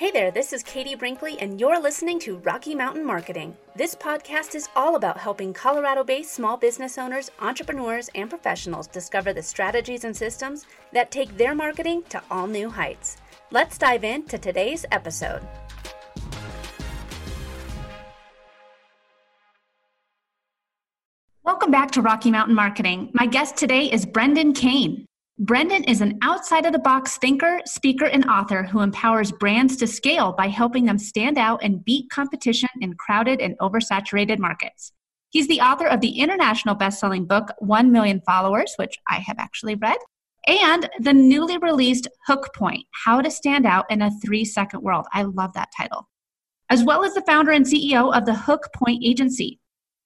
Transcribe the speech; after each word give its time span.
Hey 0.00 0.10
there, 0.10 0.30
this 0.30 0.54
is 0.54 0.62
Katie 0.62 0.94
Brinkley, 0.94 1.38
and 1.40 1.60
you're 1.60 1.78
listening 1.78 2.18
to 2.20 2.38
Rocky 2.38 2.74
Mountain 2.74 3.04
Marketing. 3.04 3.54
This 3.76 3.94
podcast 3.94 4.54
is 4.54 4.66
all 4.74 4.96
about 4.96 5.18
helping 5.18 5.52
Colorado 5.52 6.02
based 6.02 6.32
small 6.32 6.56
business 6.56 6.96
owners, 6.96 7.30
entrepreneurs, 7.38 8.08
and 8.14 8.30
professionals 8.30 8.86
discover 8.86 9.34
the 9.34 9.42
strategies 9.42 10.04
and 10.04 10.16
systems 10.16 10.64
that 10.94 11.10
take 11.10 11.36
their 11.36 11.54
marketing 11.54 12.02
to 12.08 12.22
all 12.30 12.46
new 12.46 12.70
heights. 12.70 13.18
Let's 13.50 13.76
dive 13.76 14.02
into 14.02 14.38
today's 14.38 14.86
episode. 14.90 15.42
Welcome 21.44 21.70
back 21.70 21.90
to 21.90 22.00
Rocky 22.00 22.30
Mountain 22.30 22.54
Marketing. 22.54 23.10
My 23.12 23.26
guest 23.26 23.58
today 23.58 23.84
is 23.92 24.06
Brendan 24.06 24.54
Kane. 24.54 25.04
Brendan 25.42 25.84
is 25.84 26.02
an 26.02 26.18
outside 26.20 26.66
of 26.66 26.72
the 26.74 26.78
box 26.78 27.16
thinker, 27.16 27.62
speaker, 27.64 28.04
and 28.04 28.26
author 28.26 28.62
who 28.62 28.80
empowers 28.80 29.32
brands 29.32 29.74
to 29.78 29.86
scale 29.86 30.34
by 30.34 30.48
helping 30.48 30.84
them 30.84 30.98
stand 30.98 31.38
out 31.38 31.60
and 31.62 31.82
beat 31.82 32.10
competition 32.10 32.68
in 32.82 32.92
crowded 32.92 33.40
and 33.40 33.56
oversaturated 33.58 34.38
markets. 34.38 34.92
He's 35.30 35.48
the 35.48 35.62
author 35.62 35.86
of 35.86 36.02
the 36.02 36.18
international 36.18 36.74
best-selling 36.74 37.24
book 37.24 37.52
1 37.60 37.90
Million 37.90 38.20
Followers, 38.26 38.74
which 38.76 38.98
I 39.08 39.14
have 39.14 39.38
actually 39.38 39.76
read, 39.76 39.96
and 40.46 40.90
the 40.98 41.14
newly 41.14 41.56
released 41.56 42.06
Hook 42.26 42.50
Point: 42.54 42.84
How 43.06 43.22
to 43.22 43.30
Stand 43.30 43.64
Out 43.64 43.86
in 43.90 44.02
a 44.02 44.10
3-Second 44.22 44.82
World. 44.82 45.06
I 45.14 45.22
love 45.22 45.54
that 45.54 45.70
title. 45.74 46.06
As 46.68 46.84
well 46.84 47.02
as 47.02 47.14
the 47.14 47.22
founder 47.22 47.52
and 47.52 47.64
CEO 47.64 48.14
of 48.14 48.26
the 48.26 48.34
Hook 48.34 48.68
Point 48.74 49.02
Agency, 49.02 49.58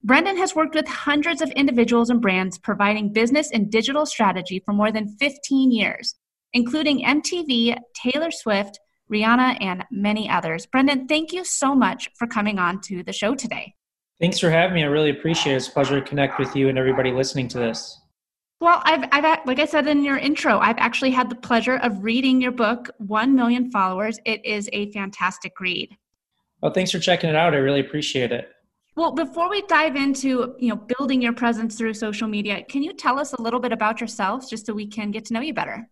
Brendan 0.05 0.37
has 0.37 0.55
worked 0.55 0.75
with 0.75 0.87
hundreds 0.87 1.41
of 1.41 1.51
individuals 1.53 2.11
and 2.11 2.21
brands 2.21 2.59
providing 2.59 3.11
business 3.11 3.51
and 3.51 3.73
digital 3.73 4.05
strategy 4.05 4.61
for 4.63 4.75
more 4.75 4.93
than 4.93 5.09
15 5.17 5.71
years, 5.73 6.15
including 6.53 7.03
MTV, 7.03 7.79
Taylor 7.95 8.31
Swift, 8.31 8.79
Rihanna, 9.11 9.57
and 9.63 9.83
many 9.91 10.29
others. 10.29 10.67
Brendan, 10.67 11.09
thank 11.09 11.33
you 11.33 11.43
so 11.43 11.75
much 11.75 12.11
for 12.19 12.27
coming 12.27 12.59
on 12.59 12.83
to 12.83 13.03
the 13.03 13.15
show 13.15 13.35
today. 13.35 13.75
Thanks 14.21 14.39
for 14.39 14.51
having 14.51 14.75
me. 14.75 14.83
I 14.83 14.89
really 14.89 15.09
appreciate 15.09 15.55
it. 15.55 15.57
It's 15.57 15.69
a 15.69 15.73
pleasure 15.73 15.99
to 15.99 16.07
connect 16.07 16.39
with 16.39 16.55
you 16.55 16.69
and 16.69 16.77
everybody 16.77 17.11
listening 17.11 17.49
to 17.49 17.59
this. 17.59 17.99
Well, 18.61 18.83
I've, 18.85 19.09
I've, 19.11 19.47
like 19.47 19.59
I 19.59 19.65
said 19.65 19.87
in 19.87 20.05
your 20.05 20.19
intro, 20.19 20.59
I've 20.59 20.79
actually 20.79 21.13
had 21.13 21.31
the 21.31 21.35
pleasure 21.35 21.79
of 21.79 22.05
reading 22.05 22.43
your 22.43 22.53
book, 22.53 22.91
1 22.99 23.35
Million 23.35 23.71
Followers. 23.71 24.19
It 24.27 24.45
is 24.45 24.69
a 24.75 24.93
fantastic 24.93 25.59
read. 25.61 25.97
Well, 26.61 26.75
thanks 26.75 26.91
for 26.91 26.99
checking 26.99 27.31
it 27.31 27.37
out. 27.37 27.55
I 27.55 27.59
really 27.59 27.81
appreciate 27.81 28.33
it. 28.33 28.54
Well, 28.97 29.11
before 29.11 29.51
we 29.51 29.63
dive 29.63 29.97
into 29.97 30.55
you 30.59 30.69
know 30.69 30.77
building 30.77 31.21
your 31.21 31.33
presence 31.33 31.77
through 31.77 31.95
social 31.95 32.29
media, 32.29 32.63
can 32.69 32.83
you 32.83 32.93
tell 32.93 33.19
us 33.19 33.33
a 33.33 33.43
little 33.43 33.61
bit 33.61 33.73
about 33.73 34.01
yourself, 34.01 34.49
just 34.49 34.67
so 34.67 34.73
we 34.73 34.87
can 34.87 35.11
get 35.11 35.25
to 35.27 35.35
know 35.35 35.41
you 35.41 35.55
better? 35.55 35.89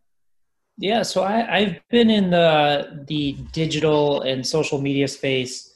Yeah, 0.78 1.02
so 1.02 1.22
I, 1.22 1.64
have 1.64 1.80
been 1.90 2.10
in 2.10 2.30
the 2.30 3.04
the 3.08 3.36
digital 3.52 4.22
and 4.22 4.46
social 4.46 4.80
media 4.80 5.08
space 5.08 5.74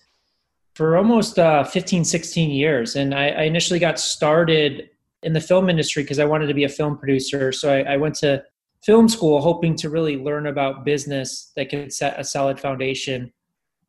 for 0.74 0.96
almost 0.96 1.38
uh, 1.38 1.64
15, 1.64 2.04
16 2.04 2.50
years, 2.50 2.96
and 2.96 3.14
I, 3.14 3.28
I 3.28 3.42
initially 3.42 3.78
got 3.78 3.98
started 3.98 4.90
in 5.22 5.32
the 5.32 5.40
film 5.40 5.68
industry 5.68 6.02
because 6.02 6.18
I 6.18 6.24
wanted 6.24 6.46
to 6.48 6.54
be 6.54 6.64
a 6.64 6.68
film 6.68 6.96
producer. 6.98 7.50
So 7.50 7.72
I, 7.72 7.94
I 7.94 7.96
went 7.96 8.14
to 8.16 8.44
film 8.84 9.08
school 9.08 9.40
hoping 9.40 9.74
to 9.76 9.90
really 9.90 10.16
learn 10.16 10.46
about 10.46 10.84
business 10.84 11.50
that 11.56 11.70
could 11.70 11.92
set 11.92 12.20
a 12.20 12.24
solid 12.24 12.60
foundation 12.60 13.32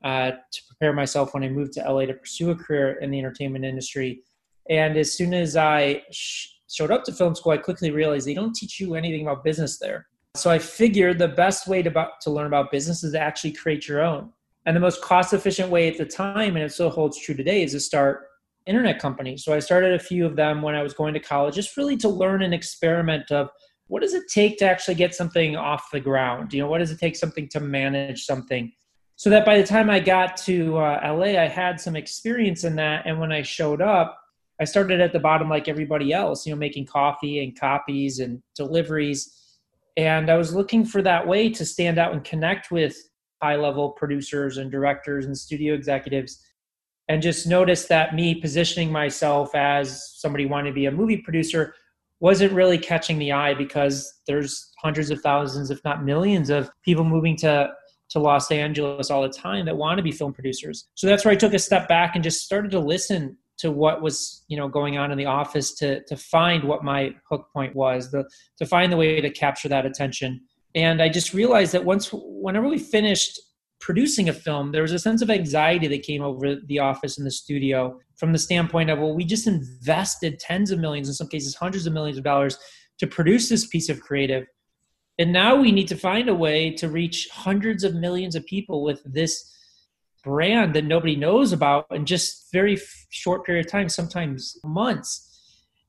uh, 0.04 0.32
to 0.32 0.62
prepare 0.80 0.94
myself 0.94 1.34
when 1.34 1.44
I 1.44 1.50
moved 1.50 1.74
to 1.74 1.82
LA 1.82 2.06
to 2.06 2.14
pursue 2.14 2.52
a 2.52 2.56
career 2.56 2.94
in 3.02 3.12
the 3.12 3.20
entertainment 3.20 3.66
industry. 3.66 4.22
And 4.70 4.98
as 4.98 5.14
soon 5.14 5.34
as 5.34 5.56
I 5.56 6.04
sh- 6.12 6.50
showed 6.70 6.92
up 6.92 7.04
to 7.06 7.12
film 7.12 7.36
school, 7.36 7.54
I 7.54 7.58
quickly 7.58 7.92
realized 7.92 8.28
they 8.28 8.34
don't 8.34 8.56
teach 8.56 8.80
you 8.80 8.96
anything 8.96 9.24
about 9.24 9.44
business 9.44 9.80
there. 9.80 10.08
So 10.36 10.52
I 10.52 10.60
figured 10.60 11.18
the 11.18 11.30
best 11.30 11.68
way 11.68 11.82
to, 11.82 12.10
to 12.22 12.30
learn 12.30 12.48
about 12.48 12.72
business 12.72 13.04
is 13.04 13.14
to 13.14 13.20
actually 13.20 13.54
create 13.54 13.88
your 13.88 14.04
own. 14.04 14.32
And 14.66 14.76
the 14.76 14.82
most 14.82 15.02
cost 15.02 15.34
efficient 15.34 15.70
way 15.70 15.88
at 15.88 15.98
the 15.98 16.06
time, 16.06 16.56
and 16.56 16.64
it 16.64 16.72
still 16.72 16.90
holds 16.90 17.18
true 17.18 17.34
today, 17.34 17.64
is 17.64 17.72
to 17.72 17.80
start 17.80 18.28
internet 18.68 19.00
companies. 19.00 19.44
So 19.44 19.54
I 19.54 19.60
started 19.60 19.94
a 19.94 20.00
few 20.00 20.26
of 20.26 20.36
them 20.36 20.62
when 20.62 20.76
I 20.76 20.84
was 20.84 20.94
going 20.94 21.14
to 21.14 21.20
college, 21.20 21.56
just 21.56 21.78
really 21.78 21.98
to 21.98 22.10
learn 22.10 22.44
and 22.44 22.54
experiment 22.54 23.32
of 23.32 23.50
what 23.88 24.02
does 24.02 24.14
it 24.14 24.24
take 24.32 24.58
to 24.60 24.66
actually 24.66 24.96
get 24.96 25.16
something 25.16 25.56
off 25.56 25.90
the 25.92 26.02
ground? 26.02 26.54
You 26.54 26.62
know, 26.62 26.68
what 26.68 26.80
does 26.80 26.92
it 26.92 27.00
take 27.00 27.16
something 27.16 27.48
to 27.50 27.62
manage 27.62 28.26
something? 28.26 28.74
So 29.18 29.32
that 29.32 29.46
by 29.46 29.60
the 29.60 29.68
time 29.68 29.90
I 29.90 30.00
got 30.00 30.38
to 30.38 30.78
uh, 30.78 31.02
LA, 31.04 31.42
I 31.42 31.48
had 31.48 31.82
some 31.82 31.96
experience 31.96 32.64
in 32.64 32.76
that. 32.76 33.08
And 33.08 33.20
when 33.20 33.32
I 33.32 33.42
showed 33.42 33.82
up, 33.82 34.18
I 34.62 34.64
started 34.64 35.02
at 35.02 35.12
the 35.12 35.20
bottom 35.20 35.50
like 35.50 35.68
everybody 35.68 36.14
else, 36.14 36.46
you 36.46 36.54
know, 36.54 36.58
making 36.58 36.86
coffee 36.86 37.44
and 37.44 37.60
copies 37.60 38.20
and 38.20 38.42
deliveries. 38.56 39.60
And 39.98 40.30
I 40.30 40.38
was 40.38 40.54
looking 40.54 40.86
for 40.86 41.02
that 41.02 41.28
way 41.28 41.50
to 41.50 41.66
stand 41.66 41.98
out 41.98 42.14
and 42.14 42.24
connect 42.24 42.70
with 42.70 42.96
high 43.42 43.56
level 43.56 43.90
producers 43.90 44.58
and 44.58 44.72
directors 44.72 45.26
and 45.26 45.36
studio 45.36 45.74
executives. 45.74 46.40
And 47.10 47.20
just 47.22 47.48
noticed 47.48 47.90
that 47.90 48.14
me 48.14 48.36
positioning 48.36 48.92
myself 48.92 49.56
as 49.56 50.12
somebody 50.20 50.46
wanting 50.46 50.74
to 50.74 50.76
be 50.76 50.86
a 50.86 50.92
movie 50.92 51.18
producer 51.18 51.74
wasn't 52.20 52.54
really 52.54 52.78
catching 52.78 53.18
the 53.18 53.32
eye 53.32 53.56
because 53.56 54.22
there's 54.28 54.72
hundreds 54.78 55.10
of 55.10 55.22
thousands, 55.22 55.72
if 55.72 55.84
not 55.84 56.04
millions, 56.04 56.52
of 56.52 56.70
people 56.84 57.04
moving 57.04 57.36
to 57.38 57.72
to 58.10 58.20
Los 58.20 58.52
Angeles 58.52 59.12
all 59.12 59.22
the 59.22 59.30
time 59.30 59.66
that 59.66 59.76
want 59.76 59.98
to 59.98 60.04
be 60.04 60.12
film 60.12 60.34
producers. 60.34 60.88
So 60.96 61.08
that's 61.08 61.26
where 61.26 61.32
I 61.32 61.38
took 61.38 61.54
a 61.54 61.60
step 61.60 61.88
back 61.88 62.16
and 62.16 62.24
just 62.24 62.44
started 62.44 62.72
to 62.72 62.80
listen 62.80 63.38
to 63.58 63.72
what 63.72 64.02
was 64.02 64.46
you 64.48 64.58
know 64.58 64.68
going 64.68 64.98
on 64.98 65.12
in 65.12 65.18
the 65.18 65.26
office 65.26 65.74
to 65.76 66.04
to 66.04 66.16
find 66.16 66.64
what 66.64 66.84
my 66.84 67.14
hook 67.30 67.48
point 67.52 67.76
was, 67.76 68.12
the 68.12 68.24
to 68.58 68.66
find 68.66 68.92
the 68.92 68.98
way 68.98 69.20
to 69.20 69.30
capture 69.30 69.68
that 69.70 69.86
attention. 69.86 70.42
And 70.76 71.02
I 71.02 71.10
just 71.10 71.34
realized 71.34 71.74
that 71.74 71.84
once 71.84 72.10
whenever 72.14 72.68
we 72.68 72.78
finished 72.78 73.40
producing 73.80 74.30
a 74.30 74.34
film, 74.34 74.72
there 74.72 74.82
was 74.82 74.92
a 74.92 75.00
sense 75.00 75.22
of 75.22 75.30
anxiety 75.30 75.88
that 75.88 76.04
came 76.04 76.22
over 76.22 76.56
the 76.56 76.80
office 76.80 77.18
and 77.18 77.26
the 77.26 77.32
studio 77.32 78.00
from 78.16 78.32
the 78.32 78.40
standpoint 78.40 78.90
of 78.90 79.00
well, 79.00 79.16
we 79.16 79.26
just 79.26 79.48
invested 79.48 80.40
tens 80.40 80.72
of 80.72 80.80
millions, 80.80 81.08
in 81.08 81.14
some 81.14 81.28
cases 81.28 81.56
hundreds 81.56 81.88
of 81.88 81.94
millions 81.94 82.18
of 82.18 82.24
dollars 82.24 82.58
to 83.00 83.08
produce 83.08 83.50
this 83.50 83.68
piece 83.68 83.90
of 83.90 84.00
creative 84.02 84.46
and 85.20 85.34
now 85.34 85.56
we 85.56 85.72
need 85.72 85.88
to 85.88 85.96
find 85.96 86.30
a 86.30 86.36
way 86.36 86.72
to 86.72 86.90
reach 86.90 87.28
hundreds 87.32 87.84
of 87.84 87.96
millions 87.96 88.36
of 88.36 88.46
people 88.46 88.84
with 88.84 89.02
this 89.04 89.52
brand 90.24 90.76
that 90.76 90.86
nobody 90.86 91.16
knows 91.16 91.54
about 91.54 91.88
in 91.92 92.06
just 92.06 92.52
very 92.52 92.78
short 93.10 93.46
period 93.46 93.66
of 93.66 93.72
time, 93.72 93.90
sometimes 93.90 94.58
months. 94.64 95.24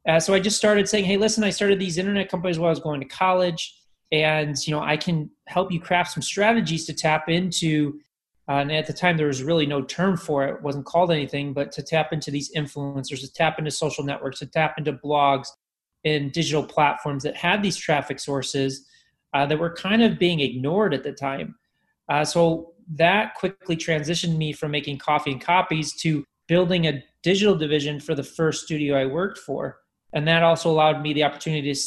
Uh, 0.08 0.18
so 0.18 0.32
I 0.32 0.40
just 0.40 0.56
started 0.56 0.88
saying, 0.88 1.04
"Hey, 1.04 1.16
listen, 1.16 1.44
I 1.44 1.50
started 1.50 1.78
these 1.78 1.98
internet 1.98 2.30
companies 2.30 2.58
while 2.58 2.68
I 2.68 2.70
was 2.70 2.80
going 2.80 3.00
to 3.00 3.06
college, 3.06 3.74
and 4.10 4.56
you 4.66 4.74
know, 4.74 4.80
I 4.80 4.96
can 4.96 5.30
help 5.46 5.70
you 5.72 5.80
craft 5.80 6.12
some 6.12 6.22
strategies 6.22 6.86
to 6.86 6.94
tap 6.94 7.28
into." 7.28 8.00
Uh, 8.48 8.62
and 8.62 8.72
at 8.72 8.86
the 8.86 8.94
time, 8.94 9.18
there 9.18 9.26
was 9.26 9.42
really 9.42 9.66
no 9.66 9.82
term 9.82 10.16
for 10.16 10.46
it; 10.46 10.54
it 10.54 10.62
wasn't 10.62 10.86
called 10.86 11.10
anything, 11.10 11.52
but 11.52 11.70
to 11.72 11.82
tap 11.82 12.12
into 12.14 12.30
these 12.30 12.50
influencers, 12.54 13.20
to 13.20 13.30
tap 13.30 13.58
into 13.58 13.70
social 13.70 14.04
networks, 14.04 14.38
to 14.38 14.46
tap 14.46 14.78
into 14.78 14.92
blogs 14.94 15.48
and 16.04 16.32
digital 16.32 16.64
platforms 16.64 17.24
that 17.24 17.36
had 17.36 17.62
these 17.62 17.76
traffic 17.76 18.20
sources 18.20 18.86
uh, 19.34 19.46
that 19.46 19.58
were 19.58 19.74
kind 19.74 20.02
of 20.02 20.18
being 20.18 20.40
ignored 20.40 20.94
at 20.94 21.02
the 21.02 21.12
time. 21.12 21.54
Uh, 22.08 22.24
so 22.24 22.72
that 22.94 23.34
quickly 23.34 23.76
transitioned 23.76 24.36
me 24.36 24.52
from 24.52 24.70
making 24.70 24.98
coffee 24.98 25.32
and 25.32 25.40
copies 25.40 25.94
to 25.94 26.24
building 26.46 26.86
a 26.86 27.04
digital 27.22 27.54
division 27.54 28.00
for 28.00 28.14
the 28.14 28.22
first 28.22 28.64
studio 28.64 28.96
I 28.96 29.04
worked 29.06 29.38
for. 29.38 29.78
And 30.14 30.26
that 30.26 30.42
also 30.42 30.70
allowed 30.70 31.02
me 31.02 31.12
the 31.12 31.24
opportunity 31.24 31.72
to 31.72 31.80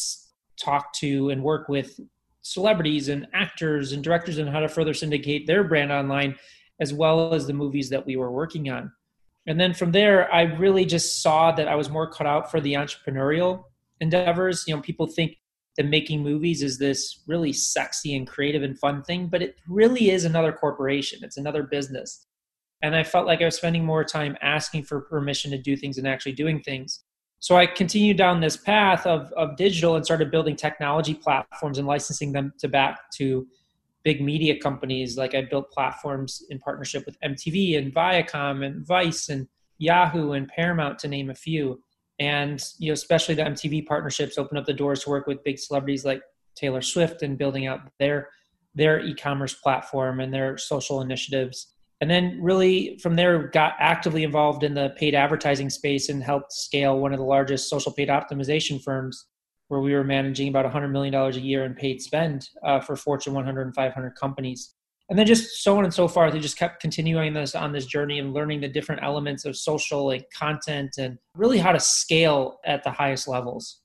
talk 0.63 0.93
to 0.93 1.31
and 1.31 1.43
work 1.43 1.67
with 1.67 1.99
celebrities 2.43 3.09
and 3.09 3.27
actors 3.33 3.91
and 3.91 4.03
directors 4.03 4.39
on 4.39 4.47
how 4.47 4.59
to 4.59 4.69
further 4.69 4.93
syndicate 4.93 5.47
their 5.47 5.63
brand 5.63 5.91
online, 5.91 6.35
as 6.79 6.93
well 6.93 7.33
as 7.33 7.47
the 7.47 7.53
movies 7.53 7.89
that 7.89 8.05
we 8.05 8.15
were 8.15 8.31
working 8.31 8.69
on. 8.69 8.91
And 9.47 9.59
then 9.59 9.73
from 9.73 9.91
there, 9.91 10.31
I 10.31 10.43
really 10.43 10.85
just 10.85 11.23
saw 11.23 11.51
that 11.53 11.67
I 11.67 11.75
was 11.75 11.89
more 11.89 12.09
cut 12.09 12.27
out 12.27 12.51
for 12.51 12.61
the 12.61 12.73
entrepreneurial 12.73 13.63
endeavors. 13.99 14.65
You 14.67 14.75
know, 14.75 14.81
people 14.81 15.07
think 15.07 15.37
that 15.77 15.85
making 15.85 16.21
movies 16.21 16.61
is 16.61 16.77
this 16.77 17.21
really 17.27 17.53
sexy 17.53 18.15
and 18.15 18.27
creative 18.27 18.63
and 18.63 18.77
fun 18.77 19.03
thing, 19.03 19.27
but 19.27 19.41
it 19.41 19.55
really 19.67 20.09
is 20.09 20.25
another 20.25 20.51
corporation. 20.51 21.19
It's 21.23 21.37
another 21.37 21.63
business. 21.63 22.25
And 22.81 22.95
I 22.95 23.03
felt 23.03 23.27
like 23.27 23.41
I 23.41 23.45
was 23.45 23.55
spending 23.55 23.85
more 23.85 24.03
time 24.03 24.35
asking 24.41 24.83
for 24.83 25.01
permission 25.01 25.51
to 25.51 25.57
do 25.57 25.77
things 25.77 25.97
and 25.97 26.07
actually 26.07 26.33
doing 26.33 26.61
things. 26.61 27.03
So 27.39 27.55
I 27.55 27.65
continued 27.65 28.17
down 28.17 28.39
this 28.39 28.57
path 28.57 29.07
of, 29.07 29.31
of 29.33 29.55
digital 29.55 29.95
and 29.95 30.05
started 30.05 30.29
building 30.29 30.55
technology 30.55 31.13
platforms 31.13 31.77
and 31.77 31.87
licensing 31.87 32.31
them 32.31 32.53
to 32.59 32.67
back 32.67 33.11
to 33.17 33.47
big 34.03 34.21
media 34.21 34.59
companies. 34.59 35.17
Like 35.17 35.35
I 35.35 35.43
built 35.43 35.71
platforms 35.71 36.43
in 36.49 36.59
partnership 36.59 37.05
with 37.05 37.19
MTV 37.21 37.77
and 37.77 37.93
Viacom 37.93 38.65
and 38.65 38.85
Vice 38.85 39.29
and 39.29 39.47
Yahoo 39.77 40.33
and 40.33 40.47
Paramount 40.47 40.99
to 40.99 41.07
name 41.07 41.29
a 41.29 41.35
few 41.35 41.81
and 42.21 42.63
you 42.77 42.87
know 42.87 42.93
especially 42.93 43.35
the 43.35 43.41
mtv 43.41 43.85
partnerships 43.85 44.37
open 44.37 44.57
up 44.57 44.65
the 44.65 44.73
doors 44.73 45.03
to 45.03 45.09
work 45.09 45.27
with 45.27 45.43
big 45.43 45.57
celebrities 45.57 46.05
like 46.05 46.21
taylor 46.55 46.81
swift 46.81 47.23
and 47.23 47.37
building 47.37 47.65
out 47.67 47.79
their 47.99 48.29
their 48.75 48.99
e-commerce 49.01 49.53
platform 49.53 50.19
and 50.19 50.33
their 50.33 50.57
social 50.57 51.01
initiatives. 51.01 51.73
And 51.99 52.09
then 52.09 52.39
really 52.41 52.97
from 53.01 53.15
there 53.15 53.47
got 53.49 53.73
actively 53.79 54.23
involved 54.23 54.63
in 54.63 54.73
the 54.73 54.93
paid 54.97 55.13
advertising 55.13 55.69
space 55.69 56.09
and 56.09 56.23
helped 56.23 56.51
scale 56.51 56.99
one 56.99 57.13
of 57.13 57.19
the 57.19 57.25
largest 57.25 57.69
social 57.69 57.91
paid 57.91 58.09
optimization 58.09 58.81
firms 58.81 59.27
where 59.67 59.81
we 59.81 59.93
were 59.93 60.03
managing 60.03 60.47
about 60.47 60.71
$100 60.71 60.91
million 60.91 61.13
a 61.13 61.29
year 61.31 61.63
in 61.63 61.73
paid 61.73 62.01
spend 62.01 62.49
uh, 62.65 62.79
for 62.79 62.95
fortune 62.95 63.33
100 63.33 63.61
and 63.61 63.75
500 63.75 64.15
companies 64.15 64.75
and 65.11 65.19
then 65.19 65.27
just 65.27 65.61
so 65.61 65.77
on 65.77 65.83
and 65.83 65.93
so 65.93 66.07
forth. 66.07 66.31
They 66.31 66.39
just 66.39 66.57
kept 66.57 66.81
continuing 66.81 67.33
this 67.33 67.53
on 67.53 67.73
this 67.73 67.85
journey 67.85 68.19
and 68.19 68.33
learning 68.33 68.61
the 68.61 68.69
different 68.69 69.03
elements 69.03 69.43
of 69.43 69.57
social 69.57 70.07
like 70.07 70.25
content 70.31 70.91
and 70.97 71.17
really 71.35 71.57
how 71.57 71.73
to 71.73 71.81
scale 71.81 72.59
at 72.65 72.81
the 72.85 72.91
highest 72.91 73.27
levels. 73.27 73.81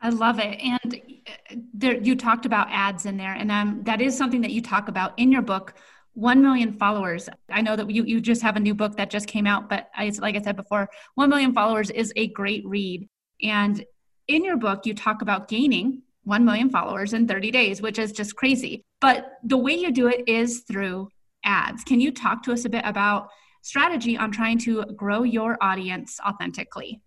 I 0.00 0.10
love 0.10 0.38
it. 0.38 0.60
And 0.60 0.94
uh, 0.94 1.56
there, 1.74 2.00
you 2.00 2.14
talked 2.14 2.46
about 2.46 2.68
ads 2.70 3.06
in 3.06 3.16
there, 3.16 3.34
and 3.34 3.50
um, 3.50 3.80
that 3.82 4.00
is 4.00 4.16
something 4.16 4.40
that 4.42 4.52
you 4.52 4.62
talk 4.62 4.86
about 4.86 5.18
in 5.18 5.32
your 5.32 5.42
book. 5.42 5.74
1 6.14 6.42
million 6.42 6.74
followers. 6.74 7.28
I 7.50 7.62
know 7.62 7.74
that 7.74 7.90
you, 7.90 8.04
you 8.04 8.20
just 8.20 8.42
have 8.42 8.56
a 8.56 8.60
new 8.60 8.74
book 8.74 8.96
that 8.98 9.08
just 9.08 9.26
came 9.26 9.46
out, 9.46 9.70
but 9.70 9.88
I, 9.96 10.12
like 10.18 10.36
I 10.36 10.42
said 10.42 10.56
before, 10.56 10.90
1 11.14 11.28
million 11.30 11.54
followers 11.54 11.88
is 11.90 12.12
a 12.16 12.28
great 12.28 12.64
read. 12.66 13.08
And 13.42 13.82
in 14.28 14.44
your 14.44 14.58
book, 14.58 14.84
you 14.84 14.94
talk 14.94 15.22
about 15.22 15.48
gaining 15.48 16.02
1 16.24 16.44
million 16.44 16.70
followers 16.70 17.12
in 17.12 17.26
30 17.26 17.50
days, 17.50 17.82
which 17.82 17.98
is 17.98 18.12
just 18.12 18.36
crazy. 18.36 18.84
But 19.00 19.32
the 19.42 19.56
way 19.56 19.74
you 19.74 19.90
do 19.92 20.08
it 20.08 20.22
is 20.28 20.60
through 20.60 21.08
ads. 21.44 21.82
Can 21.84 22.00
you 22.00 22.12
talk 22.12 22.42
to 22.44 22.52
us 22.52 22.64
a 22.64 22.68
bit 22.68 22.84
about 22.84 23.28
strategy 23.62 24.16
on 24.16 24.30
trying 24.30 24.58
to 24.58 24.84
grow 24.96 25.22
your 25.22 25.58
audience 25.60 26.18
authentically? 26.26 27.00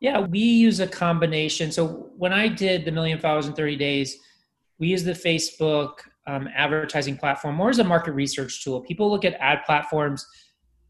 Yeah, 0.00 0.20
we 0.20 0.40
use 0.40 0.80
a 0.80 0.86
combination. 0.86 1.72
So 1.72 2.10
when 2.16 2.32
I 2.32 2.48
did 2.48 2.84
the 2.84 2.92
million 2.92 3.18
followers 3.18 3.46
in 3.46 3.54
30 3.54 3.76
days, 3.76 4.18
we 4.78 4.88
use 4.88 5.04
the 5.04 5.12
Facebook 5.12 5.98
um, 6.26 6.48
advertising 6.54 7.16
platform 7.16 7.54
more 7.56 7.70
as 7.70 7.78
a 7.78 7.84
market 7.84 8.12
research 8.12 8.64
tool. 8.64 8.80
People 8.80 9.10
look 9.10 9.24
at 9.24 9.34
ad 9.40 9.60
platforms 9.64 10.26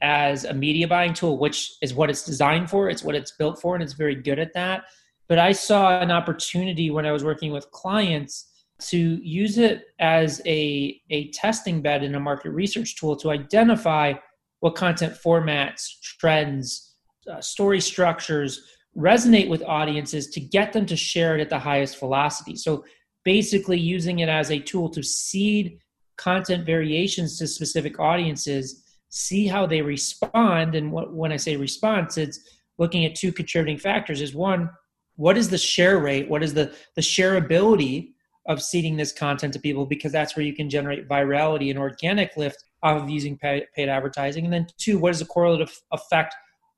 as 0.00 0.44
a 0.44 0.54
media 0.54 0.86
buying 0.86 1.14
tool, 1.14 1.38
which 1.38 1.74
is 1.82 1.94
what 1.94 2.10
it's 2.10 2.24
designed 2.24 2.70
for. 2.70 2.88
It's 2.88 3.02
what 3.02 3.14
it's 3.14 3.32
built 3.32 3.60
for, 3.60 3.74
and 3.74 3.82
it's 3.82 3.92
very 3.92 4.14
good 4.14 4.38
at 4.38 4.52
that. 4.54 4.84
But 5.28 5.38
I 5.38 5.52
saw 5.52 6.00
an 6.00 6.10
opportunity 6.10 6.90
when 6.90 7.06
I 7.06 7.12
was 7.12 7.24
working 7.24 7.52
with 7.52 7.70
clients 7.70 8.50
to 8.80 8.98
use 8.98 9.58
it 9.58 9.84
as 9.98 10.42
a, 10.46 11.00
a 11.10 11.30
testing 11.30 11.80
bed 11.80 12.02
in 12.02 12.14
a 12.14 12.20
market 12.20 12.50
research 12.50 12.96
tool 12.96 13.16
to 13.16 13.30
identify 13.30 14.14
what 14.60 14.74
content 14.74 15.14
formats, 15.14 16.00
trends, 16.02 16.94
uh, 17.30 17.40
story 17.40 17.80
structures, 17.80 18.66
resonate 18.96 19.48
with 19.48 19.62
audiences 19.62 20.28
to 20.28 20.40
get 20.40 20.72
them 20.72 20.86
to 20.86 20.96
share 20.96 21.36
it 21.36 21.40
at 21.40 21.50
the 21.50 21.58
highest 21.58 21.98
velocity. 21.98 22.56
So 22.56 22.84
basically 23.24 23.78
using 23.78 24.20
it 24.20 24.28
as 24.28 24.50
a 24.50 24.58
tool 24.58 24.88
to 24.90 25.02
seed 25.02 25.78
content 26.16 26.64
variations 26.64 27.38
to 27.38 27.46
specific 27.46 27.98
audiences, 27.98 28.84
see 29.08 29.46
how 29.46 29.66
they 29.66 29.82
respond. 29.82 30.74
And 30.74 30.92
what, 30.92 31.12
when 31.12 31.32
I 31.32 31.36
say 31.36 31.56
response, 31.56 32.18
it's 32.18 32.40
looking 32.78 33.04
at 33.04 33.14
two 33.14 33.32
contributing 33.32 33.78
factors 33.78 34.20
is 34.20 34.34
one, 34.34 34.70
what 35.16 35.36
is 35.36 35.48
the 35.48 35.58
share 35.58 35.98
rate? 35.98 36.28
What 36.28 36.42
is 36.42 36.54
the, 36.54 36.74
the 36.94 37.02
shareability 37.02 38.12
of 38.46 38.62
seeding 38.62 38.96
this 38.96 39.12
content 39.12 39.52
to 39.54 39.60
people? 39.60 39.86
Because 39.86 40.12
that's 40.12 40.36
where 40.36 40.44
you 40.44 40.54
can 40.54 40.68
generate 40.68 41.08
virality 41.08 41.70
and 41.70 41.78
organic 41.78 42.36
lift 42.36 42.64
off 42.82 43.02
of 43.02 43.10
using 43.10 43.38
paid, 43.38 43.66
paid 43.74 43.88
advertising. 43.88 44.44
And 44.44 44.52
then 44.52 44.66
two, 44.78 44.98
what 44.98 45.10
is 45.10 45.18
the 45.18 45.26
correlative 45.26 45.72
effect 45.92 46.34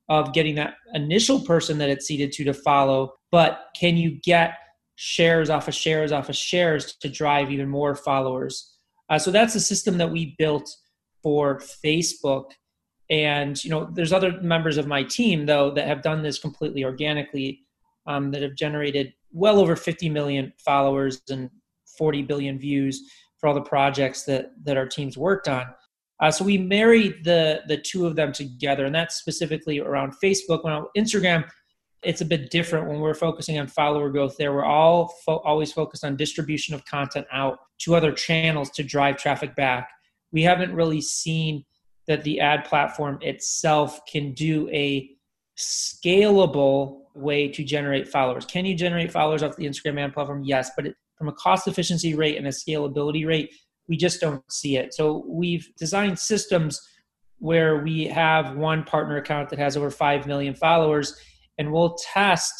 of 0.09 0.33
getting 0.33 0.55
that 0.55 0.75
initial 0.93 1.41
person 1.41 1.77
that 1.77 1.89
it's 1.89 2.07
seeded 2.07 2.31
to 2.33 2.43
to 2.45 2.53
follow, 2.53 3.13
but 3.31 3.65
can 3.75 3.97
you 3.97 4.19
get 4.23 4.53
shares 4.95 5.49
off 5.49 5.67
of 5.67 5.75
shares 5.75 6.11
off 6.11 6.29
of 6.29 6.35
shares 6.35 6.95
to 6.95 7.09
drive 7.09 7.51
even 7.51 7.67
more 7.67 7.95
followers? 7.95 8.73
Uh, 9.09 9.19
so 9.19 9.31
that's 9.31 9.55
a 9.55 9.59
system 9.59 9.97
that 9.97 10.09
we 10.09 10.35
built 10.37 10.69
for 11.21 11.59
Facebook. 11.59 12.51
And 13.09 13.61
you 13.63 13.69
know, 13.69 13.89
there's 13.93 14.13
other 14.13 14.39
members 14.41 14.77
of 14.77 14.87
my 14.87 15.03
team 15.03 15.45
though 15.45 15.71
that 15.71 15.87
have 15.87 16.01
done 16.01 16.23
this 16.23 16.39
completely 16.39 16.83
organically, 16.83 17.61
um, 18.07 18.31
that 18.31 18.41
have 18.41 18.55
generated 18.55 19.13
well 19.31 19.59
over 19.59 19.75
50 19.75 20.09
million 20.09 20.53
followers 20.57 21.21
and 21.29 21.49
40 21.97 22.23
billion 22.23 22.57
views 22.57 23.09
for 23.37 23.47
all 23.47 23.53
the 23.53 23.61
projects 23.61 24.23
that 24.23 24.51
that 24.63 24.77
our 24.77 24.87
teams 24.87 25.17
worked 25.17 25.47
on. 25.47 25.65
Uh, 26.19 26.31
so 26.31 26.43
we 26.43 26.57
married 26.57 27.23
the 27.23 27.61
the 27.67 27.77
two 27.77 28.07
of 28.07 28.15
them 28.15 28.31
together, 28.31 28.85
and 28.85 28.95
that's 28.95 29.15
specifically 29.15 29.79
around 29.79 30.13
Facebook. 30.23 30.63
When 30.63 30.83
Instagram, 30.97 31.47
it's 32.03 32.21
a 32.21 32.25
bit 32.25 32.49
different 32.49 32.87
when 32.87 32.99
we're 32.99 33.13
focusing 33.13 33.59
on 33.59 33.67
follower 33.67 34.09
growth. 34.09 34.35
There, 34.37 34.53
we're 34.53 34.65
all 34.65 35.13
fo- 35.25 35.39
always 35.39 35.71
focused 35.71 36.03
on 36.03 36.15
distribution 36.15 36.73
of 36.73 36.83
content 36.85 37.27
out 37.31 37.59
to 37.79 37.95
other 37.95 38.11
channels 38.11 38.71
to 38.71 38.83
drive 38.83 39.17
traffic 39.17 39.55
back. 39.55 39.89
We 40.31 40.41
haven't 40.41 40.73
really 40.73 41.01
seen 41.01 41.65
that 42.07 42.23
the 42.23 42.39
ad 42.39 42.65
platform 42.65 43.19
itself 43.21 43.99
can 44.11 44.33
do 44.33 44.69
a 44.69 45.09
scalable 45.57 47.01
way 47.17 47.47
to 47.49 47.63
generate 47.63 48.07
followers. 48.07 48.45
Can 48.45 48.65
you 48.65 48.75
generate 48.75 49.11
followers 49.11 49.43
off 49.43 49.55
the 49.55 49.65
Instagram 49.65 49.99
ad 49.99 50.13
platform? 50.13 50.43
Yes, 50.43 50.71
but 50.75 50.87
it, 50.87 50.95
from 51.17 51.27
a 51.27 51.33
cost 51.33 51.67
efficiency 51.67 52.15
rate 52.15 52.37
and 52.37 52.47
a 52.47 52.51
scalability 52.51 53.27
rate, 53.27 53.51
we 53.87 53.97
just 53.97 54.21
don't 54.21 54.43
see 54.51 54.77
it. 54.77 54.93
So 54.93 55.25
we've 55.27 55.67
designed 55.77 56.19
systems 56.19 56.79
where 57.39 57.83
we 57.83 58.05
have 58.05 58.55
one 58.55 58.83
partner 58.83 59.17
account 59.17 59.49
that 59.49 59.59
has 59.59 59.77
over 59.77 59.89
5 59.89 60.27
million 60.27 60.53
followers 60.53 61.19
and 61.57 61.71
we'll 61.71 61.95
test 62.13 62.53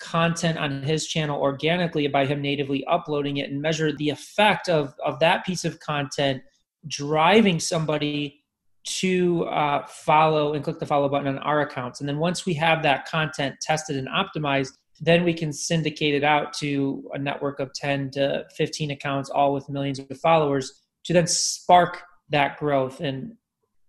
content 0.00 0.58
on 0.58 0.82
his 0.82 1.06
channel 1.06 1.40
organically 1.40 2.06
by 2.08 2.26
him 2.26 2.42
natively 2.42 2.84
uploading 2.86 3.38
it 3.38 3.50
and 3.50 3.60
measure 3.60 3.92
the 3.92 4.10
effect 4.10 4.68
of, 4.68 4.94
of 5.04 5.18
that 5.20 5.44
piece 5.44 5.64
of 5.64 5.78
content 5.80 6.42
driving 6.86 7.58
somebody 7.58 8.43
to 8.84 9.44
uh, 9.44 9.86
follow 9.86 10.54
and 10.54 10.62
click 10.62 10.78
the 10.78 10.86
follow 10.86 11.08
button 11.08 11.28
on 11.28 11.38
our 11.38 11.62
accounts. 11.62 12.00
And 12.00 12.08
then 12.08 12.18
once 12.18 12.44
we 12.44 12.54
have 12.54 12.82
that 12.82 13.06
content 13.06 13.56
tested 13.60 13.96
and 13.96 14.08
optimized, 14.08 14.72
then 15.00 15.24
we 15.24 15.34
can 15.34 15.52
syndicate 15.52 16.14
it 16.14 16.22
out 16.22 16.52
to 16.54 17.08
a 17.14 17.18
network 17.18 17.60
of 17.60 17.72
10 17.74 18.10
to 18.12 18.44
15 18.56 18.90
accounts, 18.90 19.30
all 19.30 19.52
with 19.52 19.68
millions 19.68 19.98
of 19.98 20.20
followers, 20.20 20.82
to 21.04 21.12
then 21.12 21.26
spark 21.26 22.02
that 22.30 22.58
growth. 22.58 23.00
And 23.00 23.32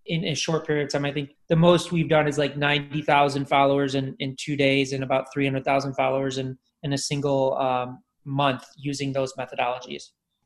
in 0.06 0.24
a 0.25 0.33
short 0.33 0.65
period 0.65 0.86
of 0.86 0.92
time, 0.92 1.06
I 1.06 1.12
think 1.12 1.31
the 1.50 1.56
most 1.56 1.91
we've 1.91 2.09
done 2.09 2.27
is 2.27 2.38
like 2.38 2.57
90,000 2.57 3.45
followers 3.45 3.95
in, 3.95 4.15
in 4.19 4.36
two 4.39 4.56
days 4.56 4.94
and 4.94 5.03
about 5.03 5.31
300,000 5.33 5.94
followers 5.94 6.38
in, 6.38 6.57
in 6.83 6.94
a 6.94 6.98
single 6.98 7.56
um, 7.57 8.00
month 8.24 8.65
using 8.77 9.13
those 9.13 9.33
methodologies. 9.33 10.03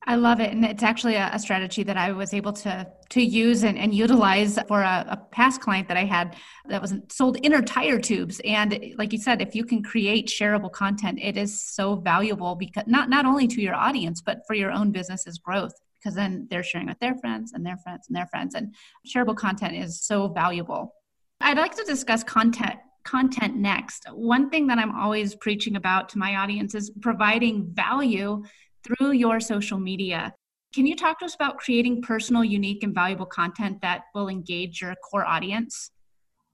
I 0.07 0.15
love 0.15 0.39
it. 0.39 0.51
And 0.51 0.63
it's 0.65 0.81
actually 0.81 1.15
a, 1.15 1.29
a, 1.33 1.39
strategy 1.39 1.83
that 1.83 1.97
I 1.97 2.11
was 2.13 2.33
able 2.33 2.53
to 2.53 2.87
to 3.09 3.21
use 3.21 3.63
and, 3.63 3.77
and 3.77 3.93
utilize 3.93 4.57
for 4.67 4.81
a, 4.81 5.05
a, 5.09 5.17
past 5.31 5.61
client 5.61 5.87
that 5.87 5.97
I 5.97 6.05
had 6.05 6.35
that 6.67 6.81
was 6.81 6.93
sold 7.11 7.37
inner 7.43 7.61
tire 7.61 7.99
tubes. 7.99 8.39
And 8.45 8.93
like 8.97 9.11
you 9.11 9.19
said, 9.19 9.41
if 9.41 9.55
you 9.55 9.65
can 9.65 9.83
create 9.83 10.27
shareable 10.27 10.71
content, 10.71 11.19
it 11.21 11.37
is 11.37 11.61
so 11.61 11.95
valuable 11.95 12.55
because 12.55 12.85
not, 12.87 13.09
not 13.09 13.25
only 13.25 13.47
to 13.47 13.61
your 13.61 13.75
audience, 13.75 14.21
but 14.21 14.41
for 14.47 14.53
your 14.53 14.71
own 14.71 14.91
business's 14.91 15.37
growth. 15.37 15.73
Because 15.99 16.15
then 16.15 16.47
they're 16.49 16.63
sharing 16.63 16.87
with 16.87 16.99
their 16.99 17.15
friends 17.15 17.51
and 17.53 17.65
their 17.65 17.77
friends 17.77 18.07
and 18.07 18.15
their 18.15 18.27
friends. 18.27 18.55
And 18.55 18.73
shareable 19.05 19.35
content 19.35 19.75
is 19.75 20.01
so 20.01 20.29
valuable. 20.29 20.93
I'd 21.41 21.57
like 21.57 21.75
to 21.75 21.83
discuss 21.83 22.23
content 22.23 22.79
content 23.05 23.55
next. 23.55 24.05
One 24.11 24.49
thing 24.49 24.67
that 24.67 24.77
I'm 24.77 24.95
always 24.95 25.35
preaching 25.35 25.75
about 25.75 26.09
to 26.09 26.19
my 26.19 26.35
audience 26.35 26.75
is 26.75 26.91
providing 27.01 27.71
value 27.73 28.43
through 28.83 29.11
your 29.11 29.39
social 29.39 29.79
media. 29.79 30.33
Can 30.73 30.85
you 30.85 30.95
talk 30.95 31.19
to 31.19 31.25
us 31.25 31.35
about 31.35 31.57
creating 31.57 32.01
personal, 32.01 32.43
unique, 32.43 32.83
and 32.83 32.93
valuable 32.93 33.25
content 33.25 33.81
that 33.81 34.03
will 34.13 34.27
engage 34.27 34.81
your 34.81 34.95
core 35.09 35.25
audience? 35.25 35.91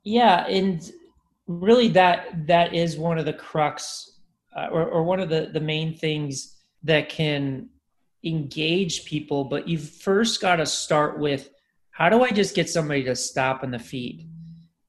Yeah, 0.03 0.45
and 0.47 0.91
really 1.47 1.89
that 1.89 2.47
that 2.47 2.73
is 2.73 2.97
one 2.97 3.17
of 3.17 3.25
the 3.25 3.33
crux 3.33 4.19
uh, 4.55 4.67
or, 4.71 4.85
or 4.85 5.03
one 5.03 5.19
of 5.19 5.29
the, 5.29 5.49
the 5.51 5.59
main 5.59 5.93
things 5.93 6.55
that 6.83 7.09
can 7.09 7.69
engage 8.23 9.05
people, 9.05 9.43
but 9.43 9.67
you've 9.67 9.89
first 9.89 10.41
got 10.41 10.57
to 10.57 10.65
start 10.65 11.19
with 11.19 11.49
how 11.91 12.09
do 12.09 12.23
I 12.23 12.31
just 12.31 12.55
get 12.55 12.69
somebody 12.69 13.03
to 13.03 13.15
stop 13.15 13.63
in 13.63 13.71
the 13.71 13.79
feed? 13.79 14.29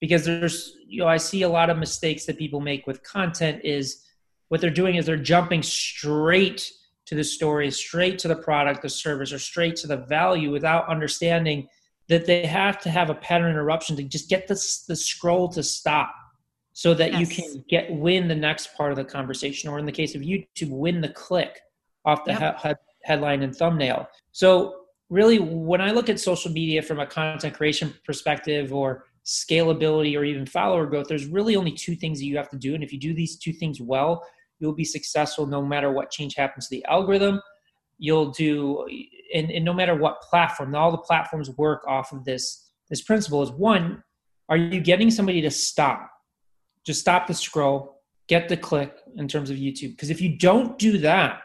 Because 0.01 0.25
there's, 0.25 0.77
you 0.87 1.01
know, 1.01 1.09
I 1.09 1.17
see 1.17 1.43
a 1.43 1.49
lot 1.49 1.71
of 1.71 1.79
mistakes 1.79 2.27
that 2.27 2.39
people 2.39 2.61
make 2.61 2.87
with 2.87 3.03
content 3.03 3.61
is 3.65 4.05
what 4.49 4.61
they're 4.61 4.71
doing 4.71 4.97
is 4.97 5.07
they're 5.07 5.17
jumping 5.17 5.63
straight 5.63 6.71
to 7.07 7.15
the 7.15 7.25
story, 7.25 7.71
straight 7.71 8.19
to 8.21 8.29
the 8.29 8.37
product, 8.37 8.83
the 8.83 8.89
service, 8.89 9.33
or 9.33 9.39
straight 9.39 9.77
to 9.77 9.87
the 9.87 9.97
value 9.97 10.51
without 10.51 10.89
understanding 10.89 11.69
that 12.09 12.27
they 12.27 12.47
have 12.47 12.81
to 12.81 12.91
have 12.91 13.11
a 13.11 13.15
pattern 13.15 13.51
interruption 13.51 13.97
to 13.97 14.03
just 14.03 14.29
get 14.29 14.47
the, 14.47 14.55
the 14.89 14.97
scroll 14.97 15.49
to 15.49 15.63
stop 15.63 16.15
so 16.73 16.93
that 16.93 17.13
yes. 17.13 17.21
you 17.21 17.27
can 17.27 17.65
get 17.71 17.91
win 17.91 18.29
the 18.29 18.35
next 18.35 18.75
part 18.77 18.91
of 18.91 18.97
the 18.97 19.05
conversation 19.05 19.71
or 19.71 19.79
in 19.79 19.87
the 19.87 19.93
case 19.93 20.15
of 20.15 20.21
youtube 20.21 20.69
win 20.69 21.01
the 21.01 21.09
click 21.09 21.59
off 22.05 22.25
the 22.25 22.33
yep. 22.33 22.61
he- 22.61 22.73
headline 23.03 23.43
and 23.43 23.57
thumbnail 23.57 24.07
so 24.33 24.75
really 25.09 25.39
when 25.39 25.81
i 25.81 25.91
look 25.91 26.09
at 26.09 26.21
social 26.21 26.53
media 26.53 26.83
from 26.83 27.01
a 27.01 27.07
content 27.07 27.55
creation 27.55 27.95
perspective 28.05 28.75
or 28.75 29.05
scalability 29.25 30.17
or 30.19 30.25
even 30.25 30.45
follower 30.45 30.87
growth 30.87 31.09
there's 31.09 31.27
really 31.27 31.57
only 31.57 31.73
two 31.73 31.97
things 31.97 32.19
that 32.19 32.27
you 32.27 32.37
have 32.37 32.51
to 32.51 32.59
do 32.59 32.75
and 32.75 32.85
if 32.85 32.93
you 32.93 32.99
do 32.99 33.15
these 33.15 33.37
two 33.37 33.53
things 33.53 33.81
well 33.81 34.23
you'll 34.59 34.75
be 34.75 34.85
successful 34.85 35.47
no 35.47 35.63
matter 35.63 35.91
what 35.91 36.11
change 36.11 36.35
happens 36.35 36.69
to 36.69 36.77
the 36.77 36.85
algorithm 36.87 37.41
you'll 37.99 38.31
do 38.31 38.87
and, 39.35 39.51
and 39.51 39.65
no 39.65 39.73
matter 39.73 39.95
what 39.95 40.21
platform 40.23 40.75
all 40.75 40.91
the 40.91 40.99
platforms 40.99 41.51
work 41.57 41.83
off 41.89 42.13
of 42.13 42.25
this 42.25 42.71
this 42.91 43.03
principle 43.03 43.43
is 43.43 43.51
one 43.51 44.03
are 44.49 44.57
you 44.57 44.81
getting 44.81 45.11
somebody 45.11 45.41
to 45.41 45.51
stop 45.51 46.11
just 46.85 47.01
stop 47.01 47.27
the 47.27 47.35
scroll 47.35 48.03
get 48.29 48.49
the 48.49 48.57
click 48.57 48.99
in 49.17 49.27
terms 49.29 49.51
of 49.51 49.57
youtube 49.57 49.91
because 49.91 50.11
if 50.11 50.21
you 50.21 50.37
don't 50.39 50.79
do 50.79 50.99
that 50.99 51.41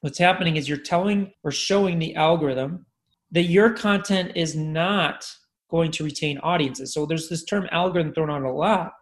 what's 0.00 0.18
happening 0.18 0.56
is 0.56 0.68
you're 0.68 0.78
telling 0.78 1.32
or 1.44 1.50
showing 1.50 1.98
the 1.98 2.14
algorithm 2.16 2.84
that 3.30 3.44
your 3.44 3.70
content 3.70 4.32
is 4.36 4.54
not 4.54 5.24
going 5.70 5.90
to 5.90 6.04
retain 6.04 6.38
audiences. 6.38 6.92
So 6.92 7.06
there's 7.06 7.28
this 7.28 7.44
term 7.44 7.66
algorithm 7.72 8.12
thrown 8.12 8.30
out 8.30 8.42
a 8.42 8.52
lot. 8.52 8.92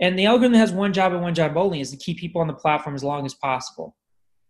And 0.00 0.18
the 0.18 0.26
algorithm 0.26 0.58
has 0.58 0.72
one 0.72 0.92
job 0.92 1.12
and 1.12 1.22
one 1.22 1.34
job 1.34 1.56
only 1.56 1.80
is 1.80 1.90
to 1.90 1.96
keep 1.96 2.18
people 2.18 2.40
on 2.40 2.46
the 2.46 2.54
platform 2.54 2.94
as 2.94 3.04
long 3.04 3.24
as 3.24 3.34
possible. 3.34 3.96